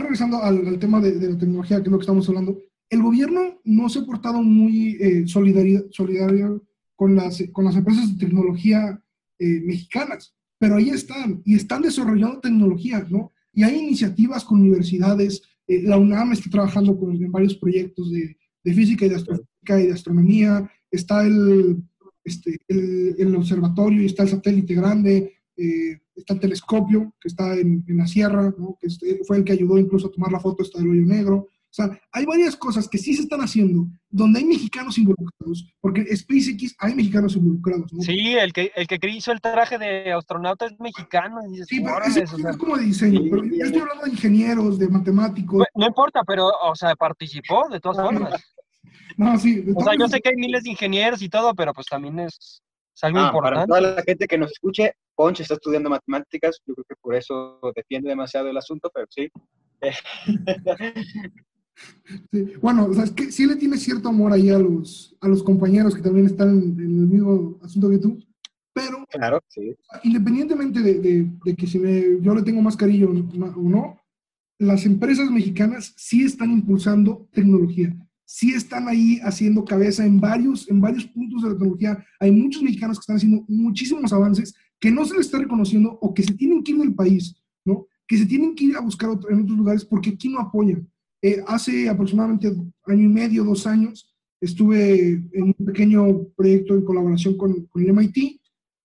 regresando, 0.00 0.42
al, 0.42 0.78
tema 0.78 1.00
de, 1.00 1.14
la 1.14 1.38
tecnología, 1.38 1.78
que 1.78 1.84
es 1.84 1.90
lo 1.90 1.98
que 1.98 2.02
estamos 2.02 2.28
hablando, 2.28 2.58
el 2.88 3.02
gobierno 3.02 3.60
no 3.64 3.88
se 3.88 4.00
ha 4.00 4.04
portado 4.04 4.42
muy 4.42 4.96
eh, 5.00 5.26
solidario, 5.26 6.62
con, 6.94 7.14
las, 7.14 7.42
con 7.52 7.64
las 7.64 7.76
empresas 7.76 8.12
de 8.12 8.26
tecnología 8.26 9.00
eh, 9.38 9.60
mexicanas, 9.64 10.34
pero 10.58 10.76
ahí 10.76 10.88
están 10.88 11.42
y 11.44 11.54
están 11.54 11.82
desarrollando 11.82 12.40
tecnología, 12.40 13.06
¿no? 13.10 13.32
Y 13.52 13.62
hay 13.62 13.76
iniciativas 13.76 14.44
con 14.44 14.60
universidades, 14.60 15.42
eh, 15.66 15.82
la 15.82 15.98
UNAM 15.98 16.32
está 16.32 16.50
trabajando 16.50 16.98
con, 16.98 17.14
en 17.14 17.30
varios 17.30 17.54
proyectos 17.56 18.10
de, 18.12 18.36
de 18.64 18.74
física 18.74 19.04
y 19.04 19.08
de, 19.10 19.16
astrofísica 19.16 19.80
y 19.80 19.86
de 19.86 19.92
astronomía, 19.92 20.70
está 20.90 21.26
el, 21.26 21.82
este, 22.24 22.58
el, 22.68 23.14
el, 23.18 23.36
observatorio 23.36 24.02
y 24.02 24.06
está 24.06 24.22
el 24.22 24.30
satélite 24.30 24.74
grande, 24.74 25.34
eh, 25.56 26.00
está 26.16 26.34
el 26.34 26.40
telescopio 26.40 27.12
que 27.20 27.28
está 27.28 27.54
en, 27.54 27.84
la 27.88 28.06
sierra, 28.06 28.52
que 28.80 28.86
este, 28.86 29.20
fue 29.24 29.38
el 29.38 29.44
que 29.44 29.52
ayudó 29.52 29.78
incluso 29.78 30.08
a 30.08 30.10
tomar 30.10 30.32
la 30.32 30.40
foto 30.40 30.62
esta 30.62 30.78
del 30.78 30.90
hoyo 30.90 31.06
negro. 31.06 31.48
O 31.68 31.74
sea, 31.76 32.00
hay 32.10 32.24
varias 32.24 32.56
cosas 32.56 32.88
que 32.88 32.96
sí 32.96 33.14
se 33.14 33.22
están 33.22 33.40
haciendo 33.40 33.86
donde 34.08 34.38
hay 34.38 34.46
mexicanos 34.46 34.96
involucrados, 34.96 35.66
porque 35.80 36.04
SpaceX 36.16 36.74
hay 36.78 36.94
mexicanos 36.94 37.36
involucrados. 37.36 37.90
Sí, 38.00 38.34
el 38.34 38.52
que, 38.54 38.72
el 38.74 38.86
que 38.86 38.98
hizo 39.10 39.30
el 39.30 39.42
traje 39.42 39.76
de 39.76 40.10
astronauta 40.12 40.64
es 40.66 40.80
mexicano. 40.80 41.40
sí, 41.68 41.80
pero 41.80 42.50
es 42.50 42.56
como 42.56 42.78
de 42.78 42.84
diseño. 42.84 43.20
pero 43.30 43.44
yo 43.44 43.64
estoy 43.64 43.80
hablando 43.82 44.04
de 44.04 44.10
ingenieros, 44.10 44.78
de 44.78 44.88
matemáticos. 44.88 45.66
no 45.74 45.86
importa, 45.86 46.22
pero, 46.26 46.48
o 46.48 46.74
sea, 46.74 46.96
participó 46.96 47.68
de 47.68 47.80
todas 47.80 47.98
formas. 47.98 48.32
No, 49.16 49.38
sí. 49.38 49.64
o 49.74 49.82
sea, 49.82 49.94
yo 49.98 50.08
sé 50.08 50.20
que 50.20 50.28
hay 50.28 50.36
miles 50.36 50.64
de 50.64 50.70
ingenieros 50.70 51.22
y 51.22 51.30
todo, 51.30 51.54
pero 51.54 51.72
pues 51.72 51.86
también 51.86 52.18
es, 52.18 52.62
es 52.96 53.04
algo 53.04 53.18
ah, 53.18 53.26
importante. 53.26 53.54
Para 53.54 53.66
toda 53.66 53.80
la 53.94 54.02
gente 54.02 54.26
que 54.26 54.38
nos 54.38 54.52
escuche, 54.52 54.94
Ponche 55.14 55.42
está 55.42 55.54
estudiando 55.54 55.90
matemáticas, 55.90 56.60
yo 56.66 56.74
creo 56.74 56.84
que 56.88 56.96
por 57.00 57.14
eso 57.14 57.60
defiende 57.74 58.08
demasiado 58.08 58.48
el 58.48 58.56
asunto, 58.56 58.90
pero 58.92 59.06
sí. 59.10 59.30
Bueno, 62.62 62.86
o 62.86 62.94
sea, 62.94 63.04
es 63.04 63.10
que 63.10 63.30
sí 63.30 63.44
le 63.44 63.56
tiene 63.56 63.76
cierto 63.76 64.08
amor 64.08 64.32
ahí 64.32 64.48
a 64.48 64.58
los, 64.58 65.14
a 65.20 65.28
los 65.28 65.42
compañeros 65.42 65.94
que 65.94 66.00
también 66.00 66.24
están 66.24 66.48
en, 66.48 66.80
el 66.80 67.06
mismo 67.06 67.58
asunto 67.62 67.90
que 67.90 67.98
tú, 67.98 68.18
pero 68.72 69.04
claro, 69.10 69.40
sí. 69.48 69.76
independientemente 70.02 70.80
de, 70.80 71.28
de, 71.44 71.54
que 71.54 71.66
si 71.66 71.78
me, 71.78 72.18
yo 72.22 72.34
le 72.34 72.40
tengo 72.40 72.62
más 72.62 72.78
cariño 72.78 73.10
o 73.10 73.60
no, 73.60 74.00
las 74.58 74.86
empresas 74.86 75.30
mexicanas 75.30 75.92
sí 75.98 76.24
están 76.24 76.50
impulsando 76.50 77.28
tecnología 77.30 77.94
sí 78.26 78.52
están 78.52 78.88
ahí 78.88 79.18
haciendo 79.22 79.64
cabeza 79.64 80.04
en 80.04 80.20
varios, 80.20 80.68
en 80.68 80.80
varios 80.80 81.06
puntos 81.06 81.42
de 81.42 81.48
la 81.48 81.54
tecnología. 81.54 82.04
Hay 82.20 82.32
muchos 82.32 82.62
mexicanos 82.62 82.98
que 82.98 83.02
están 83.02 83.16
haciendo 83.16 83.44
muchísimos 83.48 84.12
avances 84.12 84.54
que 84.78 84.90
no 84.90 85.04
se 85.04 85.14
les 85.14 85.26
está 85.26 85.38
reconociendo 85.38 85.96
o 86.02 86.12
que 86.12 86.22
se 86.22 86.34
tienen 86.34 86.62
que 86.62 86.72
ir 86.72 86.78
del 86.78 86.94
país, 86.94 87.34
¿no? 87.64 87.86
Que 88.06 88.18
se 88.18 88.26
tienen 88.26 88.54
que 88.54 88.64
ir 88.64 88.76
a 88.76 88.80
buscar 88.80 89.10
en 89.30 89.42
otros 89.42 89.56
lugares 89.56 89.84
porque 89.84 90.10
aquí 90.10 90.28
no 90.28 90.40
apoyan. 90.40 90.86
Eh, 91.22 91.42
hace 91.46 91.88
aproximadamente 91.88 92.48
año 92.84 93.02
y 93.02 93.08
medio, 93.08 93.44
dos 93.44 93.66
años, 93.66 94.14
estuve 94.40 95.12
en 95.32 95.42
un 95.42 95.54
pequeño 95.54 96.28
proyecto 96.36 96.74
en 96.74 96.84
colaboración 96.84 97.36
con, 97.36 97.66
con 97.66 97.82
el 97.82 97.92
MIT, 97.92 98.40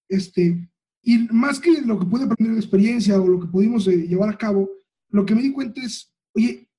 este, 0.07 0.69
y 1.03 1.17
más 1.31 1.59
que 1.59 1.81
lo 1.81 1.99
que 1.99 2.05
pude 2.05 2.23
aprender 2.23 2.53
de 2.53 2.59
experiencia 2.59 3.19
o 3.19 3.27
lo 3.27 3.39
que 3.39 3.47
pudimos 3.47 3.87
eh, 3.87 4.07
llevar 4.07 4.29
a 4.29 4.37
cabo, 4.37 4.69
lo 5.09 5.25
que 5.25 5.35
me 5.35 5.41
di 5.41 5.51
cuenta 5.51 5.81
es, 5.81 6.13
oye, 6.33 6.69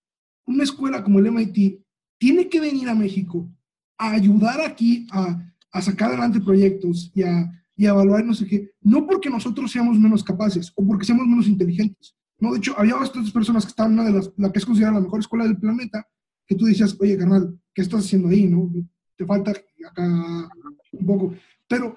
una 0.47 0.65
escuela 0.65 1.03
como 1.03 1.19
el 1.19 1.31
MIT 1.31 1.82
tiene 2.23 2.49
que 2.49 2.61
venir 2.61 2.89
a 2.89 2.95
México 2.95 3.51
a 3.99 4.13
ayudar 4.13 4.61
aquí 4.61 5.09
a, 5.11 5.45
a 5.73 5.83
sacar 5.83 6.11
adelante 6.11 6.41
proyectos 6.41 7.11
y 7.17 7.25
a, 7.25 7.51
y 7.75 7.85
a 7.85 7.89
evaluar 7.89 8.25
no 8.25 8.33
sé 8.33 8.47
qué, 8.47 8.71
no 8.81 9.05
porque 9.09 9.29
nosotros 9.29 9.73
seamos 9.73 9.99
menos 9.99 10.23
capaces 10.23 10.73
o 10.77 10.87
porque 10.87 11.05
seamos 11.05 11.27
menos 11.27 11.49
inteligentes. 11.49 12.15
No, 12.39 12.53
de 12.53 12.59
hecho, 12.59 12.79
había 12.79 12.95
bastantes 12.95 13.33
personas 13.33 13.65
que 13.65 13.71
estaban 13.71 13.95
en 13.95 13.99
una 13.99 14.09
de 14.09 14.15
las, 14.15 14.33
la 14.37 14.53
que 14.53 14.61
es 14.61 14.65
considerada 14.65 14.99
la 14.99 15.05
mejor 15.05 15.19
escuela 15.19 15.45
del 15.45 15.59
planeta, 15.59 16.07
que 16.47 16.55
tú 16.55 16.65
decías, 16.65 16.97
oye, 17.01 17.19
carnal, 17.19 17.59
¿qué 17.75 17.83
estás 17.83 18.05
haciendo 18.05 18.29
ahí? 18.29 18.47
No? 18.47 18.71
Te 19.17 19.27
falta 19.27 19.51
acá 19.51 20.49
un 20.93 21.05
poco. 21.05 21.35
Pero 21.67 21.97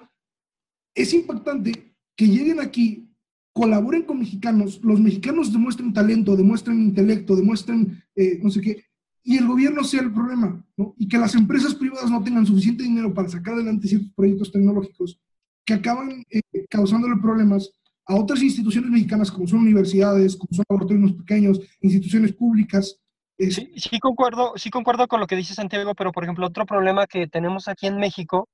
es 0.92 1.14
impactante 1.14 1.94
que 2.16 2.26
lleguen 2.26 2.58
aquí, 2.58 3.08
colaboren 3.52 4.02
con 4.02 4.18
mexicanos, 4.18 4.80
los 4.82 4.98
mexicanos 4.98 5.52
demuestren 5.52 5.92
talento, 5.92 6.34
demuestren 6.34 6.82
intelecto, 6.82 7.36
demuestren 7.36 8.02
eh, 8.16 8.40
no 8.42 8.50
sé 8.50 8.60
qué, 8.60 8.82
y 9.28 9.36
el 9.38 9.48
gobierno 9.48 9.82
sea 9.82 10.02
el 10.02 10.12
problema, 10.12 10.64
¿no? 10.76 10.94
Y 10.96 11.08
que 11.08 11.18
las 11.18 11.34
empresas 11.34 11.74
privadas 11.74 12.08
no 12.08 12.22
tengan 12.22 12.46
suficiente 12.46 12.84
dinero 12.84 13.12
para 13.12 13.28
sacar 13.28 13.54
adelante 13.54 13.88
ciertos 13.88 14.12
proyectos 14.14 14.52
tecnológicos 14.52 15.18
que 15.64 15.74
acaban 15.74 16.24
eh, 16.30 16.40
causándole 16.70 17.16
problemas 17.20 17.72
a 18.06 18.14
otras 18.14 18.40
instituciones 18.40 18.88
mexicanas 18.88 19.32
como 19.32 19.48
son 19.48 19.62
universidades, 19.62 20.36
como 20.36 20.54
son 20.54 20.64
laboratorios 20.68 21.12
pequeños, 21.14 21.60
instituciones 21.80 22.32
públicas. 22.34 23.00
Sí, 23.36 23.72
sí, 23.76 23.98
concuerdo, 23.98 24.52
sí 24.54 24.70
concuerdo 24.70 25.08
con 25.08 25.18
lo 25.18 25.26
que 25.26 25.34
dice 25.34 25.54
Santiago, 25.54 25.96
pero 25.96 26.12
por 26.12 26.22
ejemplo 26.22 26.46
otro 26.46 26.64
problema 26.64 27.08
que 27.08 27.26
tenemos 27.26 27.66
aquí 27.66 27.88
en 27.88 27.98
México 27.98 28.48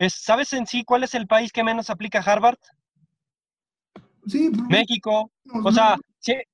es, 0.00 0.14
¿sabes 0.14 0.52
en 0.52 0.66
sí 0.66 0.82
cuál 0.82 1.04
es 1.04 1.14
el 1.14 1.28
país 1.28 1.52
que 1.52 1.62
menos 1.62 1.90
aplica 1.90 2.18
Harvard? 2.18 2.58
Sí, 4.26 4.50
México. 4.68 5.30
O 5.62 5.70
sea, 5.70 5.96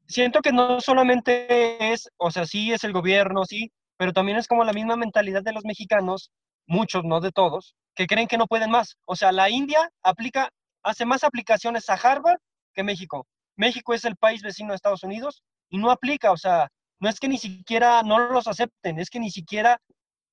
siento 0.07 0.41
que 0.41 0.52
no 0.52 0.81
solamente 0.81 1.93
es, 1.93 2.11
o 2.17 2.31
sea, 2.31 2.47
sí 2.47 2.73
es 2.73 2.85
el 2.85 2.93
gobierno, 2.93 3.45
sí, 3.45 3.73
pero 3.97 4.12
también 4.12 4.38
es 4.38 4.49
como 4.49 4.64
la 4.64 4.73
misma 4.73 4.97
mentalidad 4.97 5.43
de 5.43 5.52
los 5.52 5.64
mexicanos, 5.64 6.31
muchos, 6.67 7.05
no 7.05 7.21
de 7.21 7.33
todos, 7.33 7.75
que 7.95 8.07
creen 8.07 8.29
que 8.29 8.38
no 8.38 8.47
pueden 8.47 8.71
más. 8.71 8.97
O 9.05 9.17
sea, 9.17 9.33
la 9.33 9.50
India 9.50 9.91
aplica, 10.02 10.50
hace 10.83 11.05
más 11.05 11.25
aplicaciones 11.25 11.88
a 11.88 11.95
Harvard 11.95 12.38
que 12.75 12.83
México. 12.83 13.26
México 13.57 13.95
es 13.95 14.05
el 14.05 14.17
país 14.17 14.43
vecino 14.43 14.71
de 14.71 14.76
Estados 14.76 15.02
Unidos 15.02 15.43
y 15.69 15.79
no 15.79 15.91
aplica, 15.91 16.33
o 16.33 16.37
sea, 16.37 16.69
no 17.00 17.09
es 17.09 17.19
que 17.19 17.29
ni 17.29 17.38
siquiera 17.38 18.02
no 18.02 18.19
los 18.31 18.47
acepten, 18.47 18.99
es 18.99 19.11
que 19.11 19.21
ni 19.21 19.31
siquiera 19.31 19.79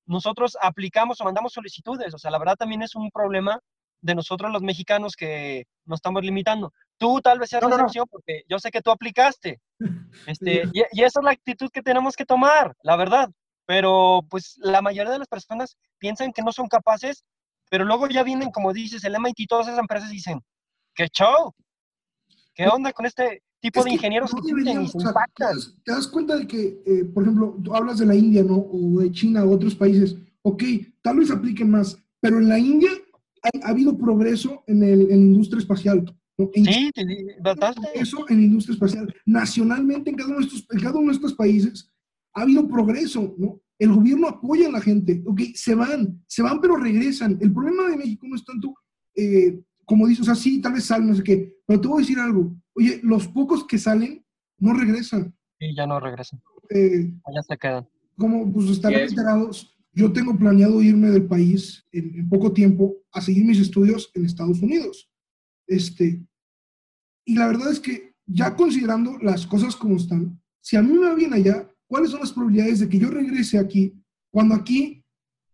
nosotros 0.06 0.56
aplicamos 0.60 1.20
o 1.20 1.24
mandamos 1.24 1.52
solicitudes. 1.52 2.14
O 2.14 2.18
sea, 2.18 2.30
la 2.30 2.38
verdad 2.38 2.56
también 2.56 2.82
es 2.82 2.94
un 2.94 3.10
problema 3.10 3.60
de 4.02 4.14
nosotros 4.14 4.50
los 4.52 4.62
mexicanos 4.62 5.16
que 5.16 5.66
nos 5.84 5.98
estamos 5.98 6.22
limitando. 6.22 6.72
Tú 6.98 7.20
tal 7.20 7.38
vez 7.38 7.50
seas 7.50 7.62
la 7.62 7.74
excepción 7.74 8.06
porque 8.10 8.42
yo 8.48 8.58
sé 8.58 8.70
que 8.70 8.82
tú 8.82 8.90
aplicaste. 8.90 9.60
Este, 10.26 10.64
y, 10.72 10.80
y, 10.92 11.02
esa 11.04 11.20
es 11.20 11.24
la 11.24 11.30
actitud 11.30 11.70
que 11.72 11.82
tenemos 11.82 12.16
que 12.16 12.26
tomar, 12.26 12.74
la 12.82 12.96
verdad. 12.96 13.30
Pero 13.64 14.20
pues 14.28 14.56
la 14.58 14.82
mayoría 14.82 15.12
de 15.12 15.20
las 15.20 15.28
personas 15.28 15.76
piensan 15.98 16.32
que 16.32 16.42
no 16.42 16.52
son 16.52 16.66
capaces 16.66 17.24
pero 17.70 17.84
luego 17.84 18.08
ya 18.08 18.24
vienen, 18.24 18.50
como 18.50 18.72
dices, 18.72 19.04
el 19.04 19.14
MIT 19.14 19.48
todas 19.48 19.68
esas 19.68 19.78
empresas 19.78 20.10
dicen, 20.10 20.42
¿qué 20.94 21.06
show? 21.08 21.54
¿Qué 22.52 22.66
onda 22.66 22.92
con 22.92 23.06
este 23.06 23.42
tipo 23.60 23.84
de 23.84 23.92
ingenieros 23.92 24.32
que, 24.34 24.42
se 24.42 24.72
impactan? 24.72 25.56
Te 25.84 25.92
das 25.92 26.08
cuenta 26.08 26.36
de 26.36 26.48
que, 26.48 26.82
eh, 26.84 27.04
por 27.14 27.22
ejemplo, 27.22 27.56
tú 27.62 27.74
hablas 27.74 27.98
de 27.98 28.06
la 28.06 28.16
India, 28.16 28.42
¿no? 28.42 28.56
O 28.56 29.00
de 29.00 29.12
China 29.12 29.44
o 29.44 29.52
otros 29.52 29.76
países. 29.76 30.16
Ok, 30.42 30.64
tal 31.00 31.18
vez 31.18 31.30
apliquen 31.30 31.70
más, 31.70 31.96
pero 32.18 32.38
en 32.38 32.48
la 32.48 32.58
India 32.58 32.90
ha, 33.42 33.68
habido 33.68 33.96
progreso 33.96 34.62
en, 34.66 34.82
el, 34.82 35.02
en 35.02 35.08
la 35.08 35.14
industria 35.14 35.60
espacial. 35.60 36.04
¿no? 36.38 36.50
En 36.54 36.64
sí, 36.64 36.90
bastante. 37.42 37.88
Eso 37.94 38.28
en 38.28 38.36
la 38.36 38.42
industria 38.44 38.74
espacial. 38.74 39.14
Nacionalmente, 39.26 40.10
en 40.10 40.16
cada, 40.16 40.30
uno 40.30 40.40
de 40.40 40.46
estos, 40.46 40.66
en 40.70 40.80
cada 40.80 40.98
uno 40.98 41.08
de 41.08 41.16
estos 41.16 41.34
países 41.34 41.90
ha 42.34 42.42
habido 42.42 42.66
progreso, 42.68 43.34
¿no? 43.38 43.60
El 43.78 43.92
gobierno 43.92 44.28
apoya 44.28 44.68
a 44.68 44.72
la 44.72 44.80
gente, 44.80 45.22
ok, 45.26 45.40
se 45.54 45.74
van, 45.74 46.22
se 46.26 46.42
van 46.42 46.60
pero 46.60 46.76
regresan. 46.76 47.38
El 47.40 47.52
problema 47.52 47.88
de 47.88 47.96
México 47.96 48.26
no 48.28 48.36
es 48.36 48.44
tanto, 48.44 48.74
eh, 49.14 49.58
como 49.86 50.06
dices, 50.06 50.22
o 50.22 50.24
sea, 50.26 50.34
sí, 50.34 50.60
tal 50.60 50.74
vez 50.74 50.84
salen, 50.84 51.08
no 51.08 51.14
sé 51.14 51.22
qué, 51.22 51.56
pero 51.66 51.80
te 51.80 51.88
voy 51.88 51.98
a 51.98 52.00
decir 52.02 52.18
algo. 52.18 52.54
Oye, 52.74 53.00
los 53.02 53.26
pocos 53.28 53.64
que 53.64 53.78
salen 53.78 54.24
no 54.58 54.74
regresan. 54.74 55.34
Sí, 55.58 55.74
ya 55.74 55.86
no 55.86 55.98
regresan. 55.98 56.42
Eh, 56.68 57.10
ya 57.34 57.42
se 57.42 57.56
quedan. 57.56 57.88
Como 58.18 58.52
pues 58.52 58.68
están 58.68 58.92
enterados, 58.92 59.74
yo 59.92 60.12
tengo 60.12 60.36
planeado 60.38 60.82
irme 60.82 61.10
del 61.10 61.26
país 61.26 61.84
en, 61.92 62.14
en, 62.14 62.28
poco 62.28 62.52
tiempo 62.52 62.96
a 63.12 63.20
seguir 63.20 63.44
mis 63.44 63.58
estudios 63.58 64.10
en 64.14 64.24
Estados 64.24 64.60
Unidos. 64.60 65.10
Este, 65.66 66.24
y 67.24 67.34
la 67.34 67.48
verdad 67.48 67.72
es 67.72 67.80
que 67.80 68.14
ya 68.26 68.54
considerando 68.54 69.18
las 69.18 69.46
cosas 69.46 69.74
como 69.74 69.96
están, 69.96 70.40
si 70.60 70.76
a 70.76 70.82
mí 70.82 70.92
me 70.92 71.06
va 71.06 71.14
bien 71.14 71.32
allá, 71.32 71.70
¿Cuáles 71.90 72.12
son 72.12 72.20
las 72.20 72.32
probabilidades 72.32 72.78
de 72.78 72.88
que 72.88 73.00
yo 73.00 73.10
regrese 73.10 73.58
aquí 73.58 73.92
cuando 74.30 74.54
aquí 74.54 75.02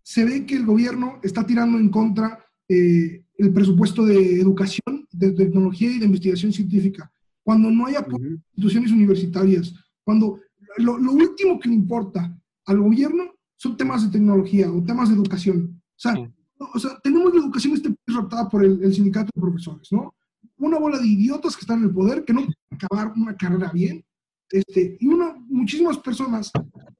se 0.03 0.23
ve 0.23 0.45
que 0.45 0.57
el 0.57 0.67
gobierno 0.67 1.19
está 1.23 1.47
tirando 1.47 1.79
en 1.79 1.89
contra 1.89 2.45
eh, 2.69 3.25
el 3.39 3.53
presupuesto 3.55 4.05
de 4.05 4.39
educación, 4.39 5.09
de 5.13 5.33
tecnología 5.33 5.91
y 5.91 5.99
de 5.99 6.05
investigación 6.05 6.53
científica? 6.53 7.11
Cuando 7.43 7.71
no 7.71 7.87
hay 7.87 7.95
apoyo 7.95 8.37
instituciones 8.53 8.93
universitarias, 8.93 9.73
cuando 10.05 10.39
lo, 10.77 10.97
último 11.11 11.59
que 11.59 11.71
le 11.71 11.75
importa 11.75 12.39
al 12.67 12.81
gobierno 12.81 13.33
son 13.57 13.77
temas 13.77 14.05
de 14.05 14.11
tecnología 14.11 14.71
o 14.71 14.83
temas 14.83 15.09
de 15.09 15.15
educación. 15.15 15.83
O 15.97 15.99
sea, 15.99 16.15
o 16.59 16.79
sea 16.79 16.99
tenemos 17.03 17.35
la 17.35 17.41
educación 17.41 17.75
este 17.75 17.95
raptada 18.07 18.49
por 18.49 18.65
el, 18.65 18.83
el, 18.83 18.95
sindicato 18.95 19.31
de 19.35 19.41
profesores, 19.41 19.89
¿no? 19.91 20.15
Una 20.59 20.79
bola 20.79 20.99
de 20.99 21.07
idiotas 21.07 21.55
que 21.55 21.61
están 21.61 21.79
en 21.79 21.85
el 21.85 21.95
poder, 21.95 22.25
que 22.25 22.33
no 22.33 22.41
pueden 22.41 22.57
acabar 22.71 23.13
una 23.17 23.37
carrera 23.37 23.71
bien, 23.73 24.05
este, 24.51 24.97
y 25.01 25.07
uno, 25.07 25.45
muchísimas 25.49 25.99
personas 25.99 26.51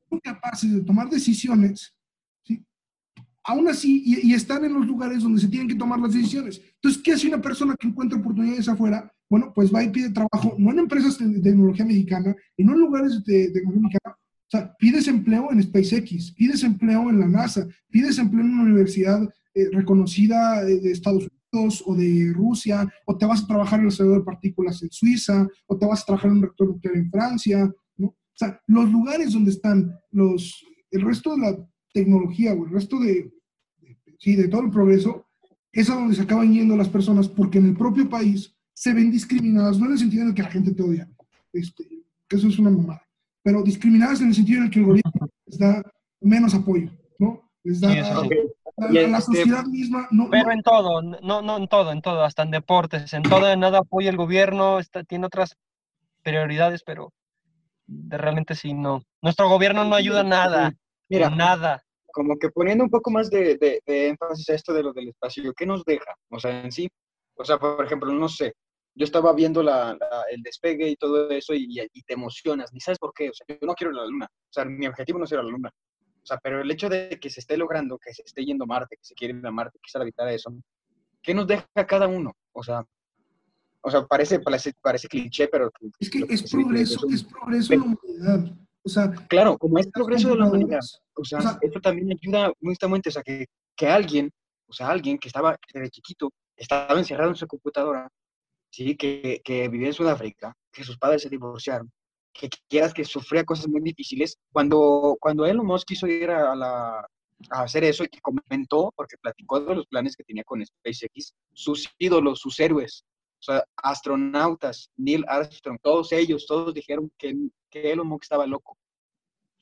son 0.09 0.21
capaces 0.21 0.73
de 0.73 0.81
tomar 0.83 1.09
decisiones, 1.09 1.95
¿sí? 2.45 2.65
aún 3.45 3.69
así, 3.69 4.03
y, 4.05 4.35
están 4.35 4.65
en 4.65 4.75
los 4.75 4.87
lugares 4.87 5.23
donde 5.23 5.41
se 5.41 5.49
tienen 5.49 5.69
que 5.69 5.75
tomar 5.75 6.01
las 6.01 6.13
decisiones. 6.13 6.61
Entonces, 6.75 7.03
¿qué 7.03 7.13
hace 7.13 7.29
una 7.29 7.41
persona 7.41 7.75
que 7.79 7.89
encuentra 7.89 8.19
oportunidades 8.19 8.69
afuera? 8.69 9.11
Bueno, 9.29 9.53
pues 9.55 9.73
va 9.75 9.83
y 9.83 9.91
pide 9.91 10.11
trabajo, 10.11 10.55
no 10.59 10.71
en 10.71 10.81
empresas 10.81 11.19
de, 11.19 11.41
tecnología 11.41 11.85
mexicana, 11.85 12.35
y 12.57 12.65
no 12.65 12.73
en 12.73 12.81
lugares 12.81 13.23
de, 13.25 13.51
tecnología 13.51 13.83
mexicana, 13.83 14.17
o 14.47 14.51
sea, 14.51 14.75
pides 14.79 15.09
empleo 15.09 15.51
en 15.51 15.63
SpaceX, 15.63 16.33
pides 16.33 16.63
empleo 16.63 17.11
en 17.11 17.19
la 17.19 17.27
NASA, 17.27 17.67
pides 17.91 18.19
empleo 18.19 18.45
en 18.45 18.53
una 18.53 18.63
universidad 18.63 19.29
eh, 19.55 19.69
reconocida 19.73 20.65
de, 20.65 20.81
de 20.81 20.93
Estados 20.93 21.25
Unidos 21.25 21.37
o 21.87 21.95
de 21.95 22.33
Rusia, 22.35 22.89
o 23.07 23.17
te 23.17 23.27
vas 23.27 23.43
a 23.43 23.47
trabajar 23.47 23.79
en 23.79 23.87
el 23.87 23.89
acelerador 23.89 24.21
de 24.21 24.27
partículas 24.27 24.83
en 24.83 24.91
Suiza, 24.91 25.49
o 25.67 25.77
te 25.77 25.87
vas 25.87 26.03
a 26.03 26.07
trabajar 26.07 26.31
en 26.31 26.37
un 26.37 26.43
reactor 26.43 26.69
nuclear 26.69 26.97
en 26.97 27.11
Francia, 27.11 27.73
¿no? 27.97 28.09
O 28.09 28.35
sea, 28.35 28.61
los 28.67 28.91
lugares 28.91 29.33
donde 29.33 29.51
están 29.51 29.99
los, 30.11 30.65
el 30.91 31.01
resto 31.03 31.35
de 31.35 31.43
la 31.43 31.69
tecnología 31.93 32.53
o 32.53 32.67
el 32.67 32.71
resto 32.71 33.01
de, 33.01 33.33
sí, 34.19 34.37
de 34.37 34.49
todo 34.49 34.63
el 34.63 34.71
progreso, 34.71 35.27
es 35.73 35.91
a 35.91 35.95
donde 35.95 36.15
se 36.15 36.23
acaban 36.23 36.53
yendo 36.53 36.77
las 36.77 36.89
personas 36.89 37.29
porque 37.29 37.59
en 37.59 37.67
el 37.67 37.77
propio 37.77 38.09
país 38.09 38.55
se 38.73 38.93
ven 38.93 39.11
discriminadas, 39.11 39.79
no 39.79 39.87
en 39.87 39.93
el 39.93 39.99
sentido 39.99 40.23
en 40.23 40.29
el 40.29 40.35
que 40.35 40.43
la 40.43 40.51
gente 40.51 40.73
te 40.73 40.83
odia, 40.83 41.11
este, 41.53 41.85
eso 42.29 42.49
es 42.49 42.59
una 42.59 42.71
mamada, 42.71 43.06
pero 43.47 43.63
discriminadas 43.63 44.21
en 44.21 44.27
el 44.27 44.35
sentido 44.35 44.59
en 44.59 44.65
el 44.65 44.71
que 44.73 44.81
el 44.81 44.87
gobierno 44.87 45.29
les 45.47 45.57
da 45.57 45.81
menos 46.21 46.53
apoyo, 46.53 46.91
¿no? 47.21 47.49
Les 47.63 47.81
da, 47.81 47.95
la, 47.95 49.19
este, 49.19 49.21
sociedad 49.21 49.65
misma 49.67 50.09
no, 50.11 50.29
Pero 50.29 50.51
en 50.51 50.63
todo, 50.63 51.01
no, 51.01 51.43
no 51.43 51.57
en 51.57 51.69
todo, 51.69 51.93
en 51.93 52.03
todo, 52.03 52.25
hasta 52.25 52.43
en 52.43 52.51
deportes, 52.51 53.13
en 53.13 53.23
todo, 53.23 53.49
en 53.49 53.61
nada 53.61 53.79
apoya 53.79 54.11
el 54.11 54.17
gobierno, 54.17 54.81
está, 54.81 55.05
tiene 55.05 55.27
otras 55.27 55.57
prioridades, 56.25 56.83
pero 56.83 57.13
de 57.87 58.19
realmente 58.19 58.57
sí, 58.57 58.75
no. 58.75 59.05
Nuestro 59.23 59.49
gobierno 59.49 59.85
no 59.85 59.95
ayuda 59.95 60.25
nada, 60.25 60.75
Mira, 61.09 61.31
nada. 61.31 61.85
Como 62.13 62.37
que 62.39 62.51
poniendo 62.51 62.83
un 62.83 62.91
poco 62.91 63.13
más 63.13 63.31
de, 63.31 63.57
de, 63.59 64.09
énfasis 64.09 64.51
a 64.51 64.55
esto 64.55 64.73
de 64.73 64.83
lo 64.83 64.93
del 64.93 65.11
espacio, 65.11 65.55
¿qué 65.57 65.67
nos 65.67 65.85
deja? 65.85 66.17
O 66.31 66.41
sea, 66.41 66.65
en 66.65 66.73
sí, 66.73 66.89
o 67.37 67.45
sea, 67.45 67.59
por 67.59 67.85
ejemplo, 67.85 68.13
no 68.13 68.29
sé, 68.29 68.55
yo 68.97 69.05
estaba 69.05 69.33
viendo 69.35 69.63
la, 69.63 69.97
el 70.31 70.43
despegue 70.43 70.89
y 70.89 70.97
todo 70.97 71.31
eso 71.31 71.53
y, 71.55 71.69
y, 71.93 72.03
te 72.03 72.15
emocionas, 72.15 72.73
ni 72.73 72.81
sabes 72.81 72.99
por 72.99 73.13
qué, 73.13 73.29
o 73.29 73.35
sea, 73.35 73.47
yo 73.49 73.67
no 73.67 73.75
quiero 73.75 73.93
ir 73.93 73.99
a 73.99 74.03
la 74.03 74.09
luna, 74.09 74.27
o 74.27 74.53
sea, 74.53 74.65
mi 74.65 74.87
objetivo 74.87 75.19
no 75.19 75.27
es 75.27 75.33
ir 75.33 75.39
a 75.39 75.43
la 75.43 75.51
luna, 75.51 75.71
o 75.71 76.27
sea, 76.27 76.39
pero 76.43 76.61
el 76.61 76.71
hecho 76.71 76.89
de 76.89 77.19
que 77.21 77.31
se 77.31 77.41
esté 77.41 77.57
logrando, 77.59 77.99
que 77.99 78.13
se 78.15 78.23
esté 78.23 78.45
yendo 78.45 78.65
a 78.65 78.67
Marte, 78.67 78.97
que 78.97 79.05
se 79.05 79.15
quiere 79.15 79.39
ir 79.39 79.47
a 79.47 79.51
Marte, 79.51 79.79
que 79.83 79.91
se 79.91 79.99
habitar 79.99 80.27
eso, 80.29 80.53
¿qué 81.23 81.35
nos 81.35 81.47
deja 81.47 81.67
cada 81.87 82.09
uno? 82.09 82.33
O 82.53 82.63
sea, 82.65 82.85
o 83.83 83.91
sea 83.91 84.07
parece, 84.07 84.41
parece, 84.41 84.73
parece 84.81 85.09
cliché, 85.09 85.47
pero... 85.49 85.71
Es 86.01 86.11
que 86.11 86.25
es 86.29 86.51
progreso, 86.51 87.07
es 87.13 87.23
progreso 87.23 87.75
en 87.75 87.81
la 87.81 87.87
humanidad. 87.87 88.57
O 88.83 88.89
sea, 88.89 89.13
claro, 89.29 89.59
como 89.59 89.79
es 89.79 89.89
progreso 89.89 90.31
de 90.31 90.37
la 90.37 90.47
humanidad, 90.47 90.81
o 91.15 91.25
sea, 91.25 91.39
o 91.39 91.59
esto 91.61 91.81
también 91.81 92.09
ayuda 92.11 92.53
justamente, 92.61 93.09
o 93.11 93.13
sea, 93.13 93.23
que, 93.23 93.47
que 93.77 93.89
alguien, 93.89 94.31
o 94.67 94.73
sea, 94.73 94.89
alguien 94.89 95.19
que 95.19 95.29
estaba 95.29 95.57
desde 95.75 95.91
chiquito, 95.91 96.31
estaba 96.57 96.99
encerrado 96.99 97.31
en 97.31 97.37
su 97.37 97.47
computadora, 97.47 98.09
¿sí? 98.77 98.97
que, 98.97 99.41
que 99.45 99.69
vivía 99.69 99.89
en 99.89 99.95
Sudáfrica, 99.95 100.55
que 100.73 100.85
sus 100.85 100.99
padres 100.99 101.23
se 101.23 101.31
divorciaron, 101.31 101.91
que 102.33 102.49
quieras 102.69 102.93
que 102.93 103.05
sufría 103.05 103.45
cosas 103.45 103.69
muy 103.69 103.81
difíciles. 103.81 104.37
Cuando, 104.53 105.17
cuando 105.21 105.47
Elon 105.47 105.67
Musk 105.67 105.89
quiso 105.89 106.07
ir 106.07 106.31
a, 106.31 106.55
la, 106.55 106.99
a 107.51 107.63
hacer 107.63 107.85
eso 107.85 108.05
y 108.05 108.09
que 108.09 108.21
comentó, 108.21 108.93
porque 108.95 109.17
platicó 109.19 109.61
de 109.61 109.75
los 109.75 109.87
planes 109.87 110.17
que 110.17 110.25
tenía 110.25 110.45
con 110.45 110.65
SpaceX, 110.65 111.35
sus 111.55 111.89
ídolos, 111.99 112.41
sus 112.41 112.61
héroes, 112.61 113.05
sea, 113.41 113.65
astronautas, 113.77 114.91
Neil 114.97 115.25
Armstrong, 115.27 115.79
todos 115.83 116.13
ellos, 116.13 116.47
todos 116.47 116.75
dijeron 116.75 117.11
que, 117.17 117.35
que 117.71 117.93
Elon 117.93 118.09
Musk 118.09 118.25
estaba 118.25 118.47
loco. 118.47 118.77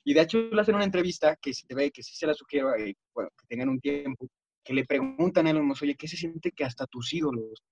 Y 0.04 0.12
de 0.12 0.22
hecho 0.22 0.38
le 0.38 0.60
hacen 0.60 0.74
una 0.74 0.84
entrevista 0.84 1.36
que 1.36 1.54
se 1.54 1.72
ve, 1.74 1.90
que 1.90 2.02
sí 2.02 2.14
se 2.14 2.26
la 2.26 2.34
sugiero, 2.34 2.74
eh, 2.74 2.94
bueno, 3.14 3.30
que 3.38 3.46
tengan 3.46 3.68
un 3.68 3.80
tiempo, 3.80 4.28
que 4.62 4.74
le 4.74 4.84
preguntan 4.84 5.46
a 5.46 5.50
Elon 5.50 5.66
Musk, 5.66 5.84
oye, 5.84 5.94
¿qué 5.94 6.08
se 6.08 6.16
siente 6.16 6.50
que 6.50 6.64
hasta 6.64 6.86
tus 6.86 7.12
ídolos, 7.12 7.62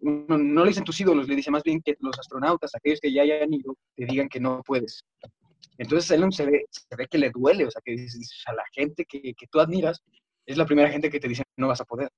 no, 0.00 0.38
no 0.38 0.62
le 0.64 0.68
dicen 0.70 0.84
tus 0.84 1.00
ídolos, 1.00 1.28
le 1.28 1.36
dice 1.36 1.50
más 1.50 1.62
bien 1.62 1.80
que 1.82 1.96
los 2.00 2.18
astronautas, 2.18 2.74
aquellos 2.74 3.00
que 3.00 3.12
ya 3.12 3.22
hayan 3.22 3.52
ido, 3.52 3.76
te 3.96 4.06
digan 4.06 4.28
que 4.28 4.40
no 4.40 4.62
puedes. 4.64 5.04
Entonces 5.78 6.10
Elon 6.10 6.32
se 6.32 6.46
ve, 6.46 6.66
se 6.70 6.96
ve 6.96 7.06
que 7.08 7.18
le 7.18 7.30
duele, 7.30 7.64
o 7.66 7.70
sea, 7.70 7.80
que 7.84 7.92
dices, 7.92 8.42
a 8.46 8.52
la 8.52 8.64
gente 8.72 9.04
que, 9.04 9.20
que 9.34 9.46
tú 9.50 9.60
admiras 9.60 10.02
es 10.46 10.56
la 10.56 10.66
primera 10.66 10.88
gente 10.90 11.10
que 11.10 11.20
te 11.20 11.28
dice 11.28 11.44
no 11.56 11.68
vas 11.68 11.80
a 11.80 11.84
poder. 11.84 12.10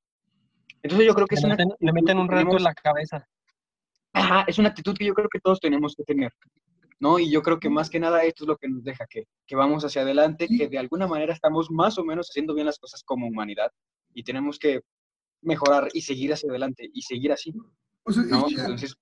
Entonces 0.82 1.06
yo 1.06 1.14
creo 1.14 1.26
que 1.26 1.34
es 1.34 1.42
Le 1.42 1.46
una 1.48 1.56
meten, 1.56 1.68
le 1.68 1.74
actitud 1.90 1.92
meten 1.94 2.18
un 2.18 2.28
reto 2.28 2.40
en 2.40 2.46
tenemos- 2.46 2.62
la 2.62 2.74
cabeza. 2.74 3.26
Ajá, 4.12 4.44
es 4.48 4.58
una 4.58 4.70
actitud 4.70 4.96
que 4.96 5.04
yo 5.04 5.14
creo 5.14 5.28
que 5.28 5.40
todos 5.40 5.60
tenemos 5.60 5.94
que 5.94 6.02
tener, 6.04 6.32
¿no? 6.98 7.18
Y 7.18 7.30
yo 7.30 7.42
creo 7.42 7.60
que 7.60 7.68
más 7.70 7.88
que 7.90 8.00
nada 8.00 8.24
esto 8.24 8.44
es 8.44 8.48
lo 8.48 8.56
que 8.56 8.68
nos 8.68 8.82
deja 8.82 9.06
que, 9.08 9.24
que 9.46 9.56
vamos 9.56 9.84
hacia 9.84 10.02
adelante, 10.02 10.48
que 10.48 10.68
de 10.68 10.78
alguna 10.78 11.06
manera 11.06 11.32
estamos 11.32 11.70
más 11.70 11.96
o 11.98 12.04
menos 12.04 12.28
haciendo 12.30 12.54
bien 12.54 12.66
las 12.66 12.78
cosas 12.78 13.02
como 13.04 13.26
humanidad 13.28 13.70
y 14.14 14.22
tenemos 14.24 14.58
que 14.58 14.80
mejorar 15.42 15.88
y 15.92 16.00
seguir 16.03 16.33
hacia 16.33 16.50
adelante 16.50 16.90
y 16.92 17.03
seguir 17.03 17.33
así, 17.33 17.55
O 18.05 18.12
sea, 18.12 18.22
¿no? 18.24 18.46
Entonces, 18.48 18.94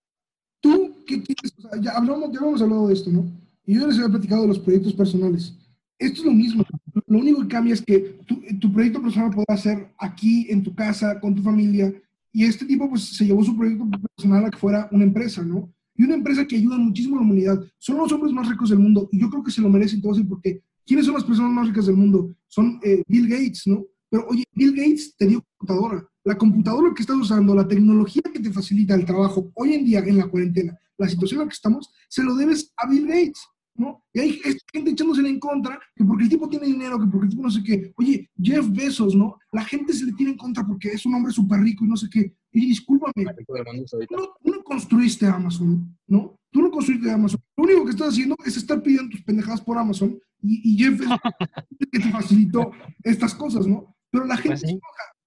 tú, 0.60 0.96
¿qué 1.06 1.22
quieres? 1.22 1.52
O 1.58 1.62
sea, 1.62 1.80
ya 1.80 1.92
hablamos, 1.92 2.30
ya 2.32 2.38
hemos 2.40 2.62
hablado 2.62 2.88
de 2.88 2.94
esto, 2.94 3.10
¿no? 3.10 3.30
Y 3.66 3.74
yo 3.74 3.86
les 3.86 3.96
había 3.96 4.10
platicado 4.10 4.42
de 4.42 4.48
los 4.48 4.58
proyectos 4.58 4.94
personales. 4.94 5.54
Esto 5.98 6.20
es 6.20 6.26
lo 6.26 6.32
mismo. 6.32 6.64
Lo 7.06 7.18
único 7.18 7.42
que 7.42 7.48
cambia 7.48 7.74
es 7.74 7.82
que 7.82 8.20
tu, 8.26 8.40
tu 8.60 8.72
proyecto 8.72 9.02
personal 9.02 9.30
podrá 9.30 9.56
ser 9.56 9.92
aquí, 9.98 10.46
en 10.48 10.62
tu 10.62 10.74
casa, 10.74 11.20
con 11.20 11.34
tu 11.34 11.42
familia. 11.42 11.92
Y 12.32 12.44
este 12.44 12.64
tipo, 12.64 12.88
pues, 12.88 13.16
se 13.16 13.26
llevó 13.26 13.44
su 13.44 13.56
proyecto 13.56 13.86
personal 14.16 14.44
a 14.44 14.50
que 14.50 14.58
fuera 14.58 14.88
una 14.92 15.04
empresa, 15.04 15.42
¿no? 15.42 15.72
Y 15.96 16.04
una 16.04 16.14
empresa 16.14 16.46
que 16.46 16.56
ayuda 16.56 16.78
muchísimo 16.78 17.16
a 17.16 17.20
la 17.20 17.26
humanidad. 17.26 17.60
Son 17.78 17.98
los 17.98 18.12
hombres 18.12 18.32
más 18.32 18.48
ricos 18.48 18.70
del 18.70 18.78
mundo. 18.78 19.08
Y 19.10 19.20
yo 19.20 19.28
creo 19.28 19.42
que 19.42 19.50
se 19.50 19.60
lo 19.60 19.68
merecen 19.68 20.00
todos. 20.00 20.20
porque 20.28 20.62
¿quiénes 20.86 21.04
son 21.04 21.14
las 21.14 21.24
personas 21.24 21.50
más 21.50 21.66
ricas 21.66 21.86
del 21.86 21.96
mundo? 21.96 22.32
Son 22.46 22.78
eh, 22.84 23.02
Bill 23.08 23.28
Gates, 23.28 23.66
¿no? 23.66 23.84
Pero, 24.08 24.26
oye, 24.28 24.44
Bill 24.54 24.70
Gates 24.70 25.16
te 25.16 25.26
dio 25.26 25.44
computadora. 25.56 26.08
La 26.28 26.36
computadora 26.36 26.92
que 26.94 27.00
estás 27.00 27.16
usando, 27.16 27.54
la 27.54 27.66
tecnología 27.66 28.20
que 28.30 28.38
te 28.38 28.52
facilita 28.52 28.94
el 28.94 29.06
trabajo 29.06 29.50
hoy 29.54 29.72
en 29.72 29.82
día 29.86 30.00
en 30.00 30.18
la 30.18 30.26
cuarentena, 30.26 30.78
la 30.98 31.08
situación 31.08 31.40
en 31.40 31.46
la 31.46 31.48
que 31.48 31.54
estamos, 31.54 31.90
se 32.06 32.22
lo 32.22 32.34
debes 32.34 32.70
a 32.76 32.86
Bill 32.86 33.06
Gates, 33.06 33.40
¿no? 33.76 34.04
Y 34.12 34.20
hay 34.20 34.40
gente 34.70 34.90
echándosele 34.90 35.30
en 35.30 35.40
contra, 35.40 35.80
que 35.96 36.04
porque 36.04 36.24
el 36.24 36.28
tipo 36.28 36.46
tiene 36.46 36.66
dinero, 36.66 37.00
que 37.00 37.06
porque 37.06 37.24
el 37.24 37.30
tipo 37.30 37.42
no 37.44 37.50
sé 37.50 37.62
qué. 37.62 37.94
Oye, 37.96 38.28
Jeff 38.42 38.66
Bezos, 38.68 39.14
¿no? 39.14 39.38
La 39.52 39.64
gente 39.64 39.94
se 39.94 40.04
le 40.04 40.12
tiene 40.12 40.32
en 40.32 40.36
contra 40.36 40.66
porque 40.66 40.88
es 40.88 41.06
un 41.06 41.14
hombre 41.14 41.32
súper 41.32 41.60
rico 41.60 41.86
y 41.86 41.88
no 41.88 41.96
sé 41.96 42.10
qué. 42.10 42.30
Y 42.52 42.66
discúlpame, 42.66 43.24
tú 43.46 44.14
no, 44.14 44.28
tú 44.44 44.50
no 44.50 44.62
construiste 44.62 45.24
Amazon, 45.24 45.96
¿no? 46.08 46.38
Tú 46.52 46.60
no 46.60 46.70
construiste 46.70 47.10
Amazon. 47.10 47.40
Lo 47.56 47.64
único 47.64 47.84
que 47.86 47.92
estás 47.92 48.08
haciendo 48.08 48.36
es 48.44 48.54
estar 48.54 48.82
pidiendo 48.82 49.08
tus 49.08 49.22
pendejadas 49.22 49.62
por 49.62 49.78
Amazon 49.78 50.18
y, 50.42 50.74
y 50.74 50.76
Jeff 50.76 51.00
es 51.00 51.08
el 51.80 51.90
que 51.90 51.98
te 52.00 52.10
facilitó 52.10 52.70
estas 53.02 53.34
cosas, 53.34 53.66
¿no? 53.66 53.96
Pero 54.10 54.26
la 54.26 54.36
gente 54.36 54.48
Pues 54.50 54.60
sí. 54.60 54.66
se 54.66 54.72
enoja. 54.72 55.17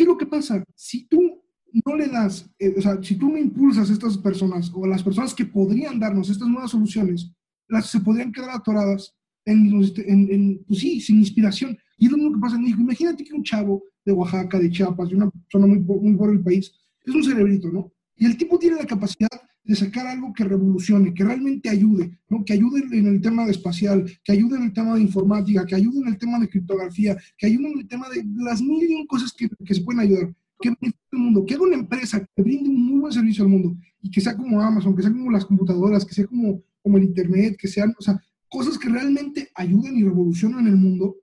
¿Qué 0.00 0.04
es 0.04 0.08
lo 0.08 0.16
que 0.16 0.24
pasa? 0.24 0.64
Si 0.74 1.06
tú 1.08 1.42
no 1.84 1.94
le 1.94 2.08
das, 2.08 2.50
eh, 2.58 2.72
o 2.74 2.80
sea, 2.80 3.02
si 3.02 3.16
tú 3.16 3.28
no 3.28 3.36
impulsas 3.36 3.90
a 3.90 3.92
estas 3.92 4.16
personas 4.16 4.72
o 4.74 4.86
a 4.86 4.88
las 4.88 5.02
personas 5.02 5.34
que 5.34 5.44
podrían 5.44 6.00
darnos 6.00 6.30
estas 6.30 6.48
nuevas 6.48 6.70
soluciones, 6.70 7.30
las 7.68 7.90
se 7.90 8.00
podrían 8.00 8.32
quedar 8.32 8.48
atoradas 8.48 9.14
en, 9.44 9.70
en, 10.06 10.32
en, 10.32 10.64
pues 10.66 10.80
sí, 10.80 11.02
sin 11.02 11.18
inspiración. 11.18 11.76
Y 11.98 12.06
es 12.06 12.12
lo 12.12 12.16
mismo 12.16 12.32
que 12.32 12.40
pasa 12.40 12.56
en 12.56 12.62
México. 12.62 12.80
Imagínate 12.80 13.24
que 13.24 13.34
un 13.34 13.42
chavo 13.42 13.82
de 14.02 14.12
Oaxaca, 14.12 14.58
de 14.58 14.70
Chiapas, 14.70 15.10
de 15.10 15.16
una 15.16 15.30
zona 15.52 15.66
muy, 15.66 15.80
muy 15.80 16.16
pobre 16.16 16.32
del 16.32 16.44
país, 16.44 16.72
es 17.04 17.14
un 17.14 17.22
cerebrito, 17.22 17.70
¿no? 17.70 17.92
Y 18.16 18.24
el 18.24 18.38
tipo 18.38 18.58
tiene 18.58 18.76
la 18.76 18.86
capacidad 18.86 19.28
de 19.62 19.76
sacar 19.76 20.06
algo 20.06 20.32
que 20.32 20.44
revolucione, 20.44 21.12
que 21.14 21.24
realmente 21.24 21.68
ayude, 21.68 22.18
¿no? 22.28 22.44
Que 22.44 22.54
ayude 22.54 22.80
en 22.96 23.06
el 23.06 23.20
tema 23.20 23.44
de 23.44 23.52
espacial, 23.52 24.10
que 24.24 24.32
ayude 24.32 24.56
en 24.56 24.64
el 24.64 24.72
tema 24.72 24.94
de 24.94 25.02
informática, 25.02 25.66
que 25.66 25.74
ayude 25.74 26.00
en 26.00 26.08
el 26.08 26.18
tema 26.18 26.38
de 26.38 26.48
criptografía, 26.48 27.16
que 27.36 27.46
ayude 27.46 27.70
en 27.70 27.78
el 27.80 27.88
tema 27.88 28.08
de 28.08 28.24
las 28.36 28.62
mil 28.62 28.90
y 28.90 28.94
un 28.94 29.06
cosas 29.06 29.32
que, 29.32 29.48
que 29.64 29.74
se 29.74 29.82
pueden 29.82 30.00
ayudar, 30.00 30.34
que 30.60 30.70
beneficie 30.70 31.08
al 31.12 31.18
mundo, 31.18 31.44
que 31.46 31.54
haga 31.54 31.62
una 31.64 31.76
empresa 31.76 32.26
que 32.34 32.42
brinde 32.42 32.70
un 32.70 32.84
muy 32.84 33.00
buen 33.00 33.12
servicio 33.12 33.44
al 33.44 33.50
mundo 33.50 33.76
y 34.02 34.10
que 34.10 34.20
sea 34.20 34.36
como 34.36 34.60
Amazon, 34.60 34.96
que 34.96 35.02
sea 35.02 35.12
como 35.12 35.30
las 35.30 35.44
computadoras, 35.44 36.04
que 36.04 36.14
sea 36.14 36.26
como, 36.26 36.62
como 36.82 36.98
el 36.98 37.04
Internet, 37.04 37.56
que 37.58 37.68
sean, 37.68 37.94
o 37.98 38.02
sea, 38.02 38.20
cosas 38.48 38.78
que 38.78 38.88
realmente 38.88 39.50
ayuden 39.54 39.96
y 39.96 40.02
revolucionan 40.02 40.66
el 40.66 40.76
mundo, 40.76 41.16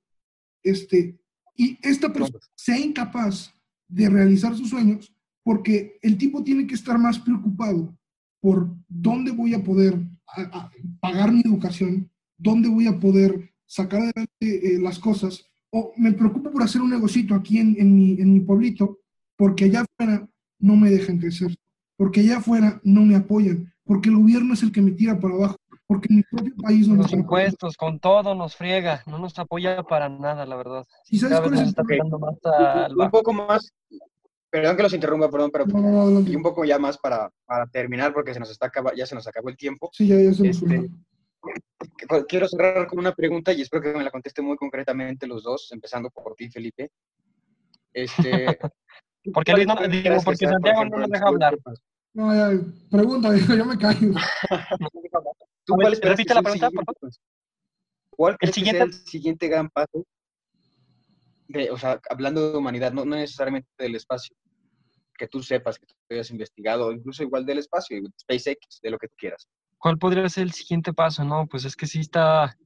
este, 0.63 1.19
y 1.55 1.77
esta 1.81 2.13
persona 2.13 2.39
sea 2.55 2.79
incapaz 2.79 3.53
de 3.87 4.09
realizar 4.09 4.55
sus 4.55 4.69
sueños 4.69 5.13
porque 5.43 5.97
el 6.01 6.17
tipo 6.17 6.43
tiene 6.43 6.67
que 6.67 6.75
estar 6.75 6.99
más 6.99 7.17
preocupado 7.19 7.97
por 8.47 8.69
dónde 8.87 9.31
voy 9.31 9.53
a 9.53 9.61
poder 9.61 9.99
a- 10.25 10.41
a 10.59 10.71
pagar 11.01 11.33
mi 11.33 11.41
educación, 11.41 12.09
dónde 12.37 12.69
voy 12.69 12.87
a 12.87 12.97
poder 12.97 13.51
sacar 13.65 13.99
adelante 13.99 14.45
eh, 14.75 14.79
las 14.79 14.99
cosas, 14.99 15.43
o 15.69 15.91
me 15.97 16.13
preocupo 16.13 16.49
por 16.49 16.63
hacer 16.63 16.81
un 16.81 16.89
negocito 16.91 17.35
aquí 17.35 17.57
en, 17.59 17.75
en 17.77 17.93
mi, 17.93 18.11
en 18.21 18.31
mi 18.33 18.39
pueblito, 18.39 18.99
porque 19.35 19.65
allá 19.65 19.81
afuera 19.81 20.25
no 20.59 20.77
me 20.77 20.89
dejan 20.89 21.17
crecer, 21.17 21.53
porque 21.97 22.21
allá 22.21 22.37
afuera 22.37 22.79
no 22.85 23.01
me 23.03 23.17
apoyan, 23.17 23.73
porque 23.83 24.07
el 24.07 24.15
gobierno 24.15 24.53
es 24.53 24.63
el 24.63 24.71
que 24.71 24.81
me 24.81 24.91
tira 24.91 25.19
para 25.19 25.33
abajo, 25.33 25.57
porque 25.85 26.07
en 26.09 26.15
mi 26.17 26.23
propio 26.23 26.55
país 26.55 26.87
no 26.87 26.93
me 26.95 27.03
Los 27.03 27.11
impuestos, 27.11 27.75
con 27.75 27.99
todo 27.99 28.33
nos 28.33 28.55
friega, 28.55 29.03
no 29.07 29.17
nos 29.19 29.37
apoya 29.39 29.83
para 29.83 30.07
nada, 30.07 30.45
la 30.45 30.55
verdad. 30.55 30.85
¿Y 31.09 31.19
sabes 31.19 31.41
cuál 31.41 31.53
es 31.55 31.59
el 31.61 31.67
está 31.67 31.83
más 31.83 31.91
un 32.95 33.11
poco 33.11 33.33
más, 33.33 33.73
perdón 34.49 34.77
que 34.77 34.83
los 34.83 34.93
interrumpa, 34.93 35.29
perdón, 35.29 35.51
pero 35.51 35.65
No, 35.65 36.09
no, 36.09 36.19
y 36.29 36.35
un 36.35 36.41
poco 36.43 36.63
ya 36.65 36.79
más 36.79 36.97
para, 36.97 37.29
para 37.45 37.67
terminar 37.67 38.13
porque 38.13 38.33
se 38.33 38.39
nos 38.39 38.49
está 38.49 38.67
acaba- 38.67 38.93
ya 38.95 39.05
se 39.05 39.15
nos 39.15 39.27
acabó 39.27 39.49
el 39.49 39.57
tiempo. 39.57 39.89
Sí, 39.93 40.07
ya, 40.07 40.19
ya 40.19 40.33
se 40.33 40.43
me 40.43 40.49
Este, 40.49 40.89
Quiero 42.27 42.47
cerrar 42.47 42.87
con 42.87 42.99
una 42.99 43.13
pregunta 43.13 43.51
y 43.53 43.61
espero 43.61 43.81
que 43.83 43.93
me 43.93 44.03
la 44.03 44.11
conteste 44.11 44.41
muy 44.41 44.55
concretamente 44.57 45.27
los 45.27 45.43
dos, 45.43 45.69
empezando 45.71 46.09
por 46.09 46.35
ti, 46.35 46.49
Felipe. 46.49 46.89
Este, 47.93 48.57
Porque 49.33 49.51
¿cuál 49.51 49.65
Luis 49.65 49.67
no- 49.67 49.87
digo, 49.87 50.15
que 50.15 50.21
porque 50.25 50.45
por 50.45 50.53
Santiago 50.53 50.77
ejemplo, 50.79 50.97
no 50.97 51.01
nos 51.01 51.07
el 51.07 51.11
deja 51.13 51.27
hablar. 51.27 51.57
paso? 51.59 51.81
No, 52.13 52.33
ya, 52.33 52.61
pregunta, 52.89 53.29
yo 53.57 53.65
me 53.65 53.77
callo. 53.77 54.11
¿Tú 55.65 55.75
ver, 55.75 55.85
cuál 55.99 55.99
repite 56.01 56.33
la 56.33 56.39
el 56.39 56.43
pregunta, 56.43 56.43
por 56.43 56.51
siguiente 56.53 56.85
paso? 56.85 57.19
¿Cuál 58.09 58.37
crees 58.37 58.55
que 58.55 58.61
sea 58.61 58.71
siguiente- 58.71 58.95
el 58.97 59.07
siguiente 59.07 59.47
gran 59.49 59.69
paso? 59.69 60.05
De, 61.47 61.71
o 61.71 61.77
sea, 61.77 61.99
hablando 62.09 62.51
de 62.51 62.57
humanidad, 62.57 62.91
no, 62.91 63.05
no 63.05 63.15
necesariamente 63.15 63.69
del 63.77 63.95
espacio, 63.95 64.35
que 65.17 65.27
tú 65.27 65.41
sepas, 65.41 65.79
que 65.79 65.85
tú 65.85 65.93
hayas 66.11 66.29
investigado, 66.29 66.91
incluso 66.91 67.23
igual 67.23 67.45
del 67.45 67.59
espacio, 67.59 67.99
SpaceX, 68.21 68.79
de 68.81 68.89
lo 68.89 68.97
que 68.97 69.07
tú 69.07 69.15
quieras. 69.17 69.47
¿Cuál 69.77 69.97
podría 69.97 70.27
ser 70.29 70.43
el 70.43 70.53
siguiente 70.53 70.93
paso? 70.93 71.23
No, 71.23 71.47
pues 71.47 71.65
es 71.65 71.75
que 71.75 71.87
sí 71.87 71.99
está. 71.99 72.57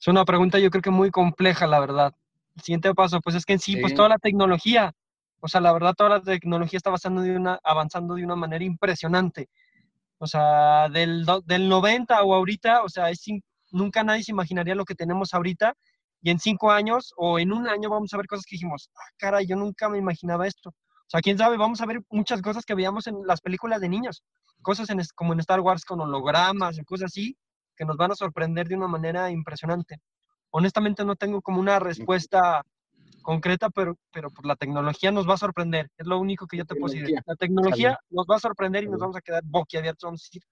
Es 0.00 0.08
una 0.08 0.24
pregunta 0.24 0.58
yo 0.58 0.70
creo 0.70 0.82
que 0.82 0.90
muy 0.90 1.10
compleja, 1.10 1.66
la 1.66 1.80
verdad. 1.80 2.12
El 2.56 2.62
siguiente 2.62 2.92
paso, 2.94 3.20
pues 3.20 3.36
es 3.36 3.44
que 3.44 3.54
en 3.54 3.58
sí, 3.58 3.76
pues 3.76 3.94
toda 3.94 4.08
la 4.08 4.18
tecnología, 4.18 4.92
o 5.40 5.48
sea, 5.48 5.60
la 5.60 5.72
verdad, 5.72 5.94
toda 5.94 6.10
la 6.10 6.22
tecnología 6.22 6.76
está 6.76 6.90
avanzando 6.90 7.22
de 7.22 7.36
una, 7.36 7.58
avanzando 7.62 8.14
de 8.14 8.24
una 8.24 8.36
manera 8.36 8.64
impresionante. 8.64 9.48
O 10.18 10.26
sea, 10.26 10.88
del, 10.88 11.26
del 11.46 11.68
90 11.68 12.22
o 12.22 12.34
ahorita, 12.34 12.84
o 12.84 12.88
sea, 12.88 13.10
es 13.10 13.24
nunca 13.72 14.04
nadie 14.04 14.22
se 14.22 14.32
imaginaría 14.32 14.74
lo 14.74 14.84
que 14.84 14.94
tenemos 14.94 15.34
ahorita. 15.34 15.74
Y 16.22 16.30
en 16.30 16.38
cinco 16.38 16.70
años 16.70 17.12
o 17.16 17.38
en 17.38 17.52
un 17.52 17.68
año 17.68 17.90
vamos 17.90 18.14
a 18.14 18.16
ver 18.16 18.26
cosas 18.26 18.46
que 18.46 18.54
dijimos, 18.54 18.90
ah, 18.96 19.10
caray, 19.18 19.46
yo 19.46 19.56
nunca 19.56 19.88
me 19.88 19.98
imaginaba 19.98 20.46
esto. 20.46 20.70
O 20.70 21.08
sea, 21.12 21.20
quién 21.20 21.36
sabe, 21.36 21.56
vamos 21.56 21.80
a 21.80 21.86
ver 21.86 22.00
muchas 22.10 22.40
cosas 22.40 22.64
que 22.64 22.74
veíamos 22.74 23.06
en 23.06 23.26
las 23.26 23.40
películas 23.40 23.80
de 23.80 23.88
niños 23.88 24.22
cosas 24.62 24.88
en, 24.88 25.00
como 25.14 25.34
en 25.34 25.40
Star 25.40 25.60
Wars 25.60 25.84
con 25.84 26.00
hologramas 26.00 26.78
y 26.78 26.84
cosas 26.84 27.06
así, 27.06 27.36
que 27.76 27.84
nos 27.84 27.96
van 27.96 28.12
a 28.12 28.14
sorprender 28.14 28.68
de 28.68 28.76
una 28.76 28.88
manera 28.88 29.30
impresionante. 29.30 29.98
Honestamente 30.50 31.04
no 31.04 31.16
tengo 31.16 31.42
como 31.42 31.60
una 31.60 31.78
respuesta 31.78 32.62
concreta, 33.22 33.70
pero, 33.70 33.96
pero 34.12 34.30
por 34.30 34.46
la 34.46 34.56
tecnología 34.56 35.10
nos 35.10 35.28
va 35.28 35.34
a 35.34 35.38
sorprender. 35.38 35.90
Es 35.96 36.06
lo 36.06 36.18
único 36.18 36.46
que 36.46 36.56
yo 36.56 36.64
te 36.64 36.74
puedo 36.74 36.92
decir. 36.92 37.16
La 37.26 37.36
tecnología 37.36 37.98
nos 38.10 38.26
va 38.30 38.36
a 38.36 38.40
sorprender 38.40 38.84
y 38.84 38.88
nos 38.88 39.00
vamos 39.00 39.16
a 39.16 39.20
quedar 39.20 39.42
boquiabiertos. 39.44 40.06
Vamos 40.06 40.22
a 40.22 40.26
decir, 40.26 40.42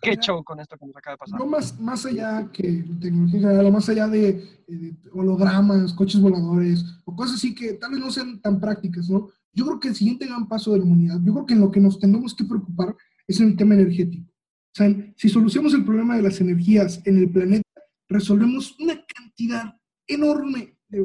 qué 0.00 0.16
show 0.16 0.42
con 0.44 0.60
esto 0.60 0.76
que 0.76 0.86
nos 0.86 0.96
acaba 0.96 1.14
de 1.14 1.18
pasar. 1.18 1.38
No 1.38 1.46
más, 1.46 1.80
más 1.80 2.06
allá 2.06 2.50
que 2.52 2.84
tecnología 3.00 3.38
en 3.38 3.42
general, 3.42 3.72
más 3.72 3.88
allá 3.88 4.08
de, 4.08 4.28
eh, 4.28 4.42
de 4.66 4.96
hologramas, 5.12 5.92
coches 5.92 6.20
voladores, 6.20 6.84
o 7.04 7.14
cosas 7.14 7.36
así 7.36 7.54
que 7.54 7.74
tal 7.74 7.92
vez 7.92 8.00
no 8.00 8.10
sean 8.10 8.40
tan 8.40 8.60
prácticas, 8.60 9.08
¿no? 9.08 9.28
Yo 9.52 9.64
creo 9.66 9.80
que 9.80 9.88
el 9.88 9.94
siguiente 9.94 10.26
gran 10.26 10.48
paso 10.48 10.72
de 10.72 10.78
la 10.78 10.84
humanidad, 10.84 11.20
yo 11.22 11.32
creo 11.32 11.46
que 11.46 11.54
en 11.54 11.60
lo 11.60 11.70
que 11.70 11.80
nos 11.80 11.98
tenemos 11.98 12.34
que 12.34 12.44
preocupar 12.44 12.96
es 13.26 13.40
en 13.40 13.48
el 13.48 13.56
tema 13.56 13.74
energético. 13.74 14.28
O 14.28 14.76
sea, 14.76 15.14
si 15.16 15.28
solucionamos 15.28 15.74
el 15.74 15.84
problema 15.84 16.16
de 16.16 16.22
las 16.22 16.40
energías 16.40 17.00
en 17.04 17.18
el 17.18 17.30
planeta, 17.30 17.68
resolvemos 18.08 18.76
una 18.80 18.94
cantidad 19.06 19.76
enorme 20.06 20.76
de, 20.88 21.04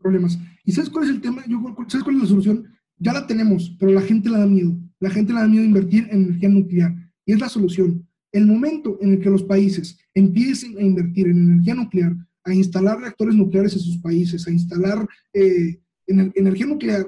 problemas. 0.00 0.38
¿Y 0.64 0.72
sabes 0.72 0.90
cuál 0.90 1.04
es 1.04 1.10
el 1.10 1.20
tema? 1.20 1.44
Yo, 1.46 1.58
¿Sabes 1.88 2.04
cuál 2.04 2.16
es 2.16 2.22
la 2.22 2.28
solución? 2.28 2.66
Ya 2.98 3.12
la 3.12 3.26
tenemos, 3.26 3.74
pero 3.78 3.92
la 3.92 4.02
gente 4.02 4.28
la 4.28 4.40
da 4.40 4.46
miedo. 4.46 4.74
La 5.00 5.10
gente 5.10 5.32
le 5.32 5.40
da 5.40 5.46
miedo 5.46 5.64
invertir 5.64 6.08
en 6.10 6.24
energía 6.24 6.48
nuclear. 6.48 6.94
Y 7.26 7.32
es 7.32 7.40
la 7.40 7.48
solución. 7.48 8.06
El 8.38 8.44
momento 8.52 8.88
en 9.02 9.08
el 9.12 9.20
que 9.22 9.30
los 9.30 9.44
países 9.44 9.86
empiecen 10.22 10.76
a 10.78 10.82
invertir 10.90 11.26
en 11.28 11.38
energía 11.38 11.74
nuclear, 11.74 12.12
a 12.44 12.52
instalar 12.62 12.98
reactores 13.00 13.34
nucleares 13.34 13.72
en 13.74 13.80
sus 13.88 13.98
países, 14.06 14.46
a 14.46 14.50
instalar 14.50 14.98
eh, 15.32 15.80
ener- 16.12 16.32
energía 16.42 16.66
nuclear, 16.66 17.02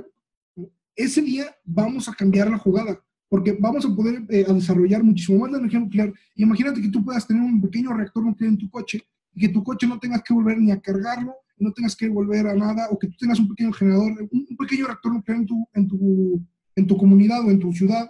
ese 1.07 1.21
día 1.31 1.47
vamos 1.65 2.09
a 2.09 2.15
cambiar 2.15 2.49
la 2.51 2.59
jugada. 2.59 2.95
porque 3.29 3.53
vamos 3.59 3.85
a 3.85 3.95
poder 3.95 4.25
eh, 4.29 4.45
a 4.49 4.53
desarrollar 4.53 5.03
muchísimo 5.03 5.41
más 5.41 5.51
la 5.51 5.59
energía 5.59 5.81
nuclear. 5.81 6.13
Imagínate 6.37 6.81
que 6.81 6.89
tú 6.95 7.05
puedas 7.05 7.27
tener 7.27 7.43
un 7.43 7.61
pequeño 7.61 7.91
reactor 7.93 8.25
nuclear 8.25 8.53
en 8.53 8.59
tu 8.59 8.71
coche 8.71 9.03
y 9.35 9.41
que 9.41 9.49
tu 9.49 9.63
coche 9.65 9.87
no 9.87 9.99
tengas 9.99 10.23
que 10.23 10.33
volver 10.33 10.57
ni 10.59 10.71
a 10.71 10.81
cargarlo, 10.81 11.33
no 11.59 11.73
tengas 11.73 11.97
que 11.97 12.09
volver 12.09 12.47
a 12.47 12.55
nada, 12.55 12.89
o 12.91 12.99
que 12.99 13.09
tú 13.09 13.17
tengas 13.19 13.41
un 13.41 13.49
pequeño 13.49 13.73
generador, 13.73 14.13
un 14.31 14.57
pequeño 14.57 14.87
reactor 14.87 15.13
nuclear 15.13 15.39
en 15.41 15.47
tu, 15.47 15.69
en, 15.75 15.89
tu, 15.89 15.99
en 16.77 16.87
tu 16.87 16.97
comunidad 16.97 17.41
o 17.45 17.51
en 17.51 17.59
tu 17.59 17.73
ciudad 17.73 18.09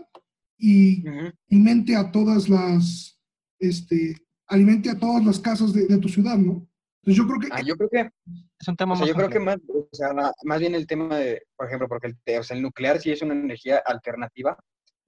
y 0.59 1.05
alimente 1.51 1.95
a 1.97 2.11
todas 2.11 2.49
las, 2.49 3.19
este, 3.59 4.17
alimente 4.47 4.91
a 4.91 4.99
todas 4.99 5.25
las 5.25 5.39
casas 5.39 5.73
de, 5.73 5.87
de 5.87 5.99
tu 5.99 6.09
ciudad, 6.09 6.37
¿no? 6.37 6.67
Entonces 7.03 7.17
yo 7.25 7.27
creo 7.27 7.41
que 7.41 7.49
Ah, 7.53 7.63
yo 7.63 7.77
creo 7.77 7.89
que 7.89 8.11
Es 8.59 8.69
un 8.69 8.77
tema 8.77 8.95
O 8.95 8.97
sea, 8.97 9.03
más 9.05 9.09
yo 9.09 9.15
creo 9.15 9.29
que 9.31 9.39
más, 9.39 9.57
o 9.69 9.89
sea, 9.93 10.09
más 10.45 10.59
bien 10.61 10.75
el 10.75 10.87
tema 10.87 11.17
de, 11.19 11.43
por 11.57 11.67
ejemplo, 11.67 11.89
porque 11.89 12.09
el, 12.09 12.39
o 12.39 12.43
sea, 12.43 12.57
el 12.57 12.63
nuclear 12.63 13.01
sí 13.01 13.11
es 13.13 13.23
una 13.23 13.35
energía 13.35 13.81
alternativa, 13.85 14.59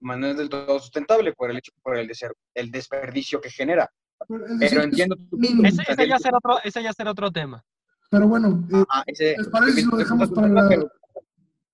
más 0.01 0.19
no 0.19 0.29
es 0.29 0.37
del 0.37 0.49
todo 0.49 0.79
sustentable 0.79 1.33
por 1.33 1.51
el 1.51 1.59
hecho, 1.59 1.73
por 1.83 1.97
el, 1.97 2.09
deser- 2.09 2.35
el 2.55 2.71
desperdicio 2.71 3.41
que 3.41 3.51
genera. 3.51 3.91
es 4.21 4.27
Pero 4.29 4.59
decir, 4.59 4.79
entiendo 4.81 5.17
Ese, 5.65 5.83
ese 5.89 6.09
ya 6.09 6.19
será 6.19 6.37
otro, 6.39 6.59
ese 6.63 6.83
ya 6.83 6.93
será 6.93 7.11
otro 7.11 7.31
tema. 7.33 7.65
Pero 8.11 8.29
bueno, 8.29 8.65
eh, 8.73 8.85
ah, 8.91 9.03
ese- 9.07 9.35
¿les 9.37 9.49
parece 9.49 9.81
si 9.83 9.87
lo 9.87 9.97
dejamos 9.97 10.31
para 10.31 10.49
la- 10.49 10.69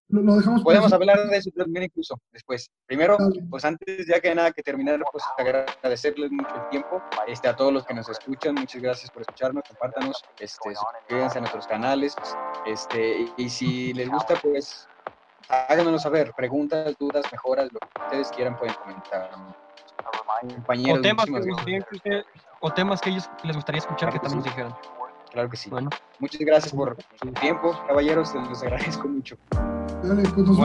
lo, 0.08 0.20
lo 0.22 0.36
dejamos 0.36 0.62
Podemos 0.62 0.90
la- 0.90 0.96
hablar 0.96 1.26
de 1.28 1.36
eso 1.36 1.50
también 1.56 1.84
incluso 1.84 2.18
después. 2.32 2.70
Primero, 2.86 3.16
pues 3.50 3.64
antes 3.64 4.06
ya 4.06 4.20
que 4.20 4.34
nada 4.34 4.52
que 4.52 4.62
terminar, 4.62 5.00
pues 5.10 5.24
agradecerles 5.38 6.30
mucho 6.30 6.54
el 6.54 6.68
tiempo 6.70 7.02
este, 7.26 7.48
a 7.48 7.56
todos 7.56 7.72
los 7.72 7.84
que 7.86 7.94
nos 7.94 8.08
escuchan. 8.08 8.54
Muchas 8.54 8.80
gracias 8.82 9.10
por 9.10 9.22
escucharnos, 9.22 9.62
compártanos, 9.68 10.22
este, 10.38 10.74
suscríbanse 10.74 11.38
a 11.38 11.40
nuestros 11.40 11.66
canales. 11.66 12.14
Este, 12.66 13.26
y, 13.36 13.48
si 13.48 13.92
les 13.94 14.08
gusta, 14.10 14.34
pues 14.42 14.88
háganoslo 15.48 15.98
saber. 15.98 16.32
Preguntas, 16.36 16.94
dudas, 16.98 17.24
mejoras, 17.32 17.68
lo 17.72 17.78
que 17.80 18.02
ustedes 18.04 18.28
quieran 18.30 18.56
pueden 18.58 18.74
comentar. 18.74 19.30
Compañeros, 20.40 20.98
O 20.98 21.02
temas, 21.02 21.24
que 21.26 21.32
usted- 21.96 22.24
o 22.60 22.70
temas 22.72 23.00
que 23.00 23.10
ellos 23.10 23.30
les 23.42 23.56
gustaría 23.56 23.78
escuchar 23.78 24.12
que 24.12 24.18
también 24.18 24.38
nos 24.38 24.44
dijeran. 24.44 24.74
Claro 25.34 25.50
que 25.50 25.56
sí. 25.56 25.68
Bueno, 25.68 25.90
Muchas 26.20 26.40
gracias 26.42 26.72
por 26.72 26.96
su 27.20 27.28
tiempo, 27.32 27.76
caballeros. 27.88 28.28
Se 28.28 28.38
los 28.38 28.62
agradezco 28.62 29.08
mucho. 29.08 29.36
Dale, 30.04 30.22
pues 30.22 30.46
nos 30.46 30.58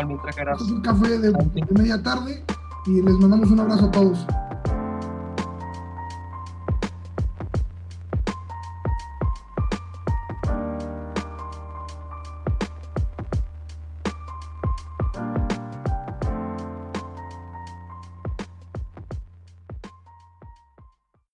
un 0.69 0.81
café 0.81 1.17
de, 1.17 1.31
de 1.31 1.65
media 1.71 2.01
tarde 2.03 2.45
y 2.85 3.01
les 3.01 3.15
mandamos 3.15 3.49
un 3.49 3.61
abrazo 3.61 3.85
a 3.85 3.91
todos. 3.91 4.27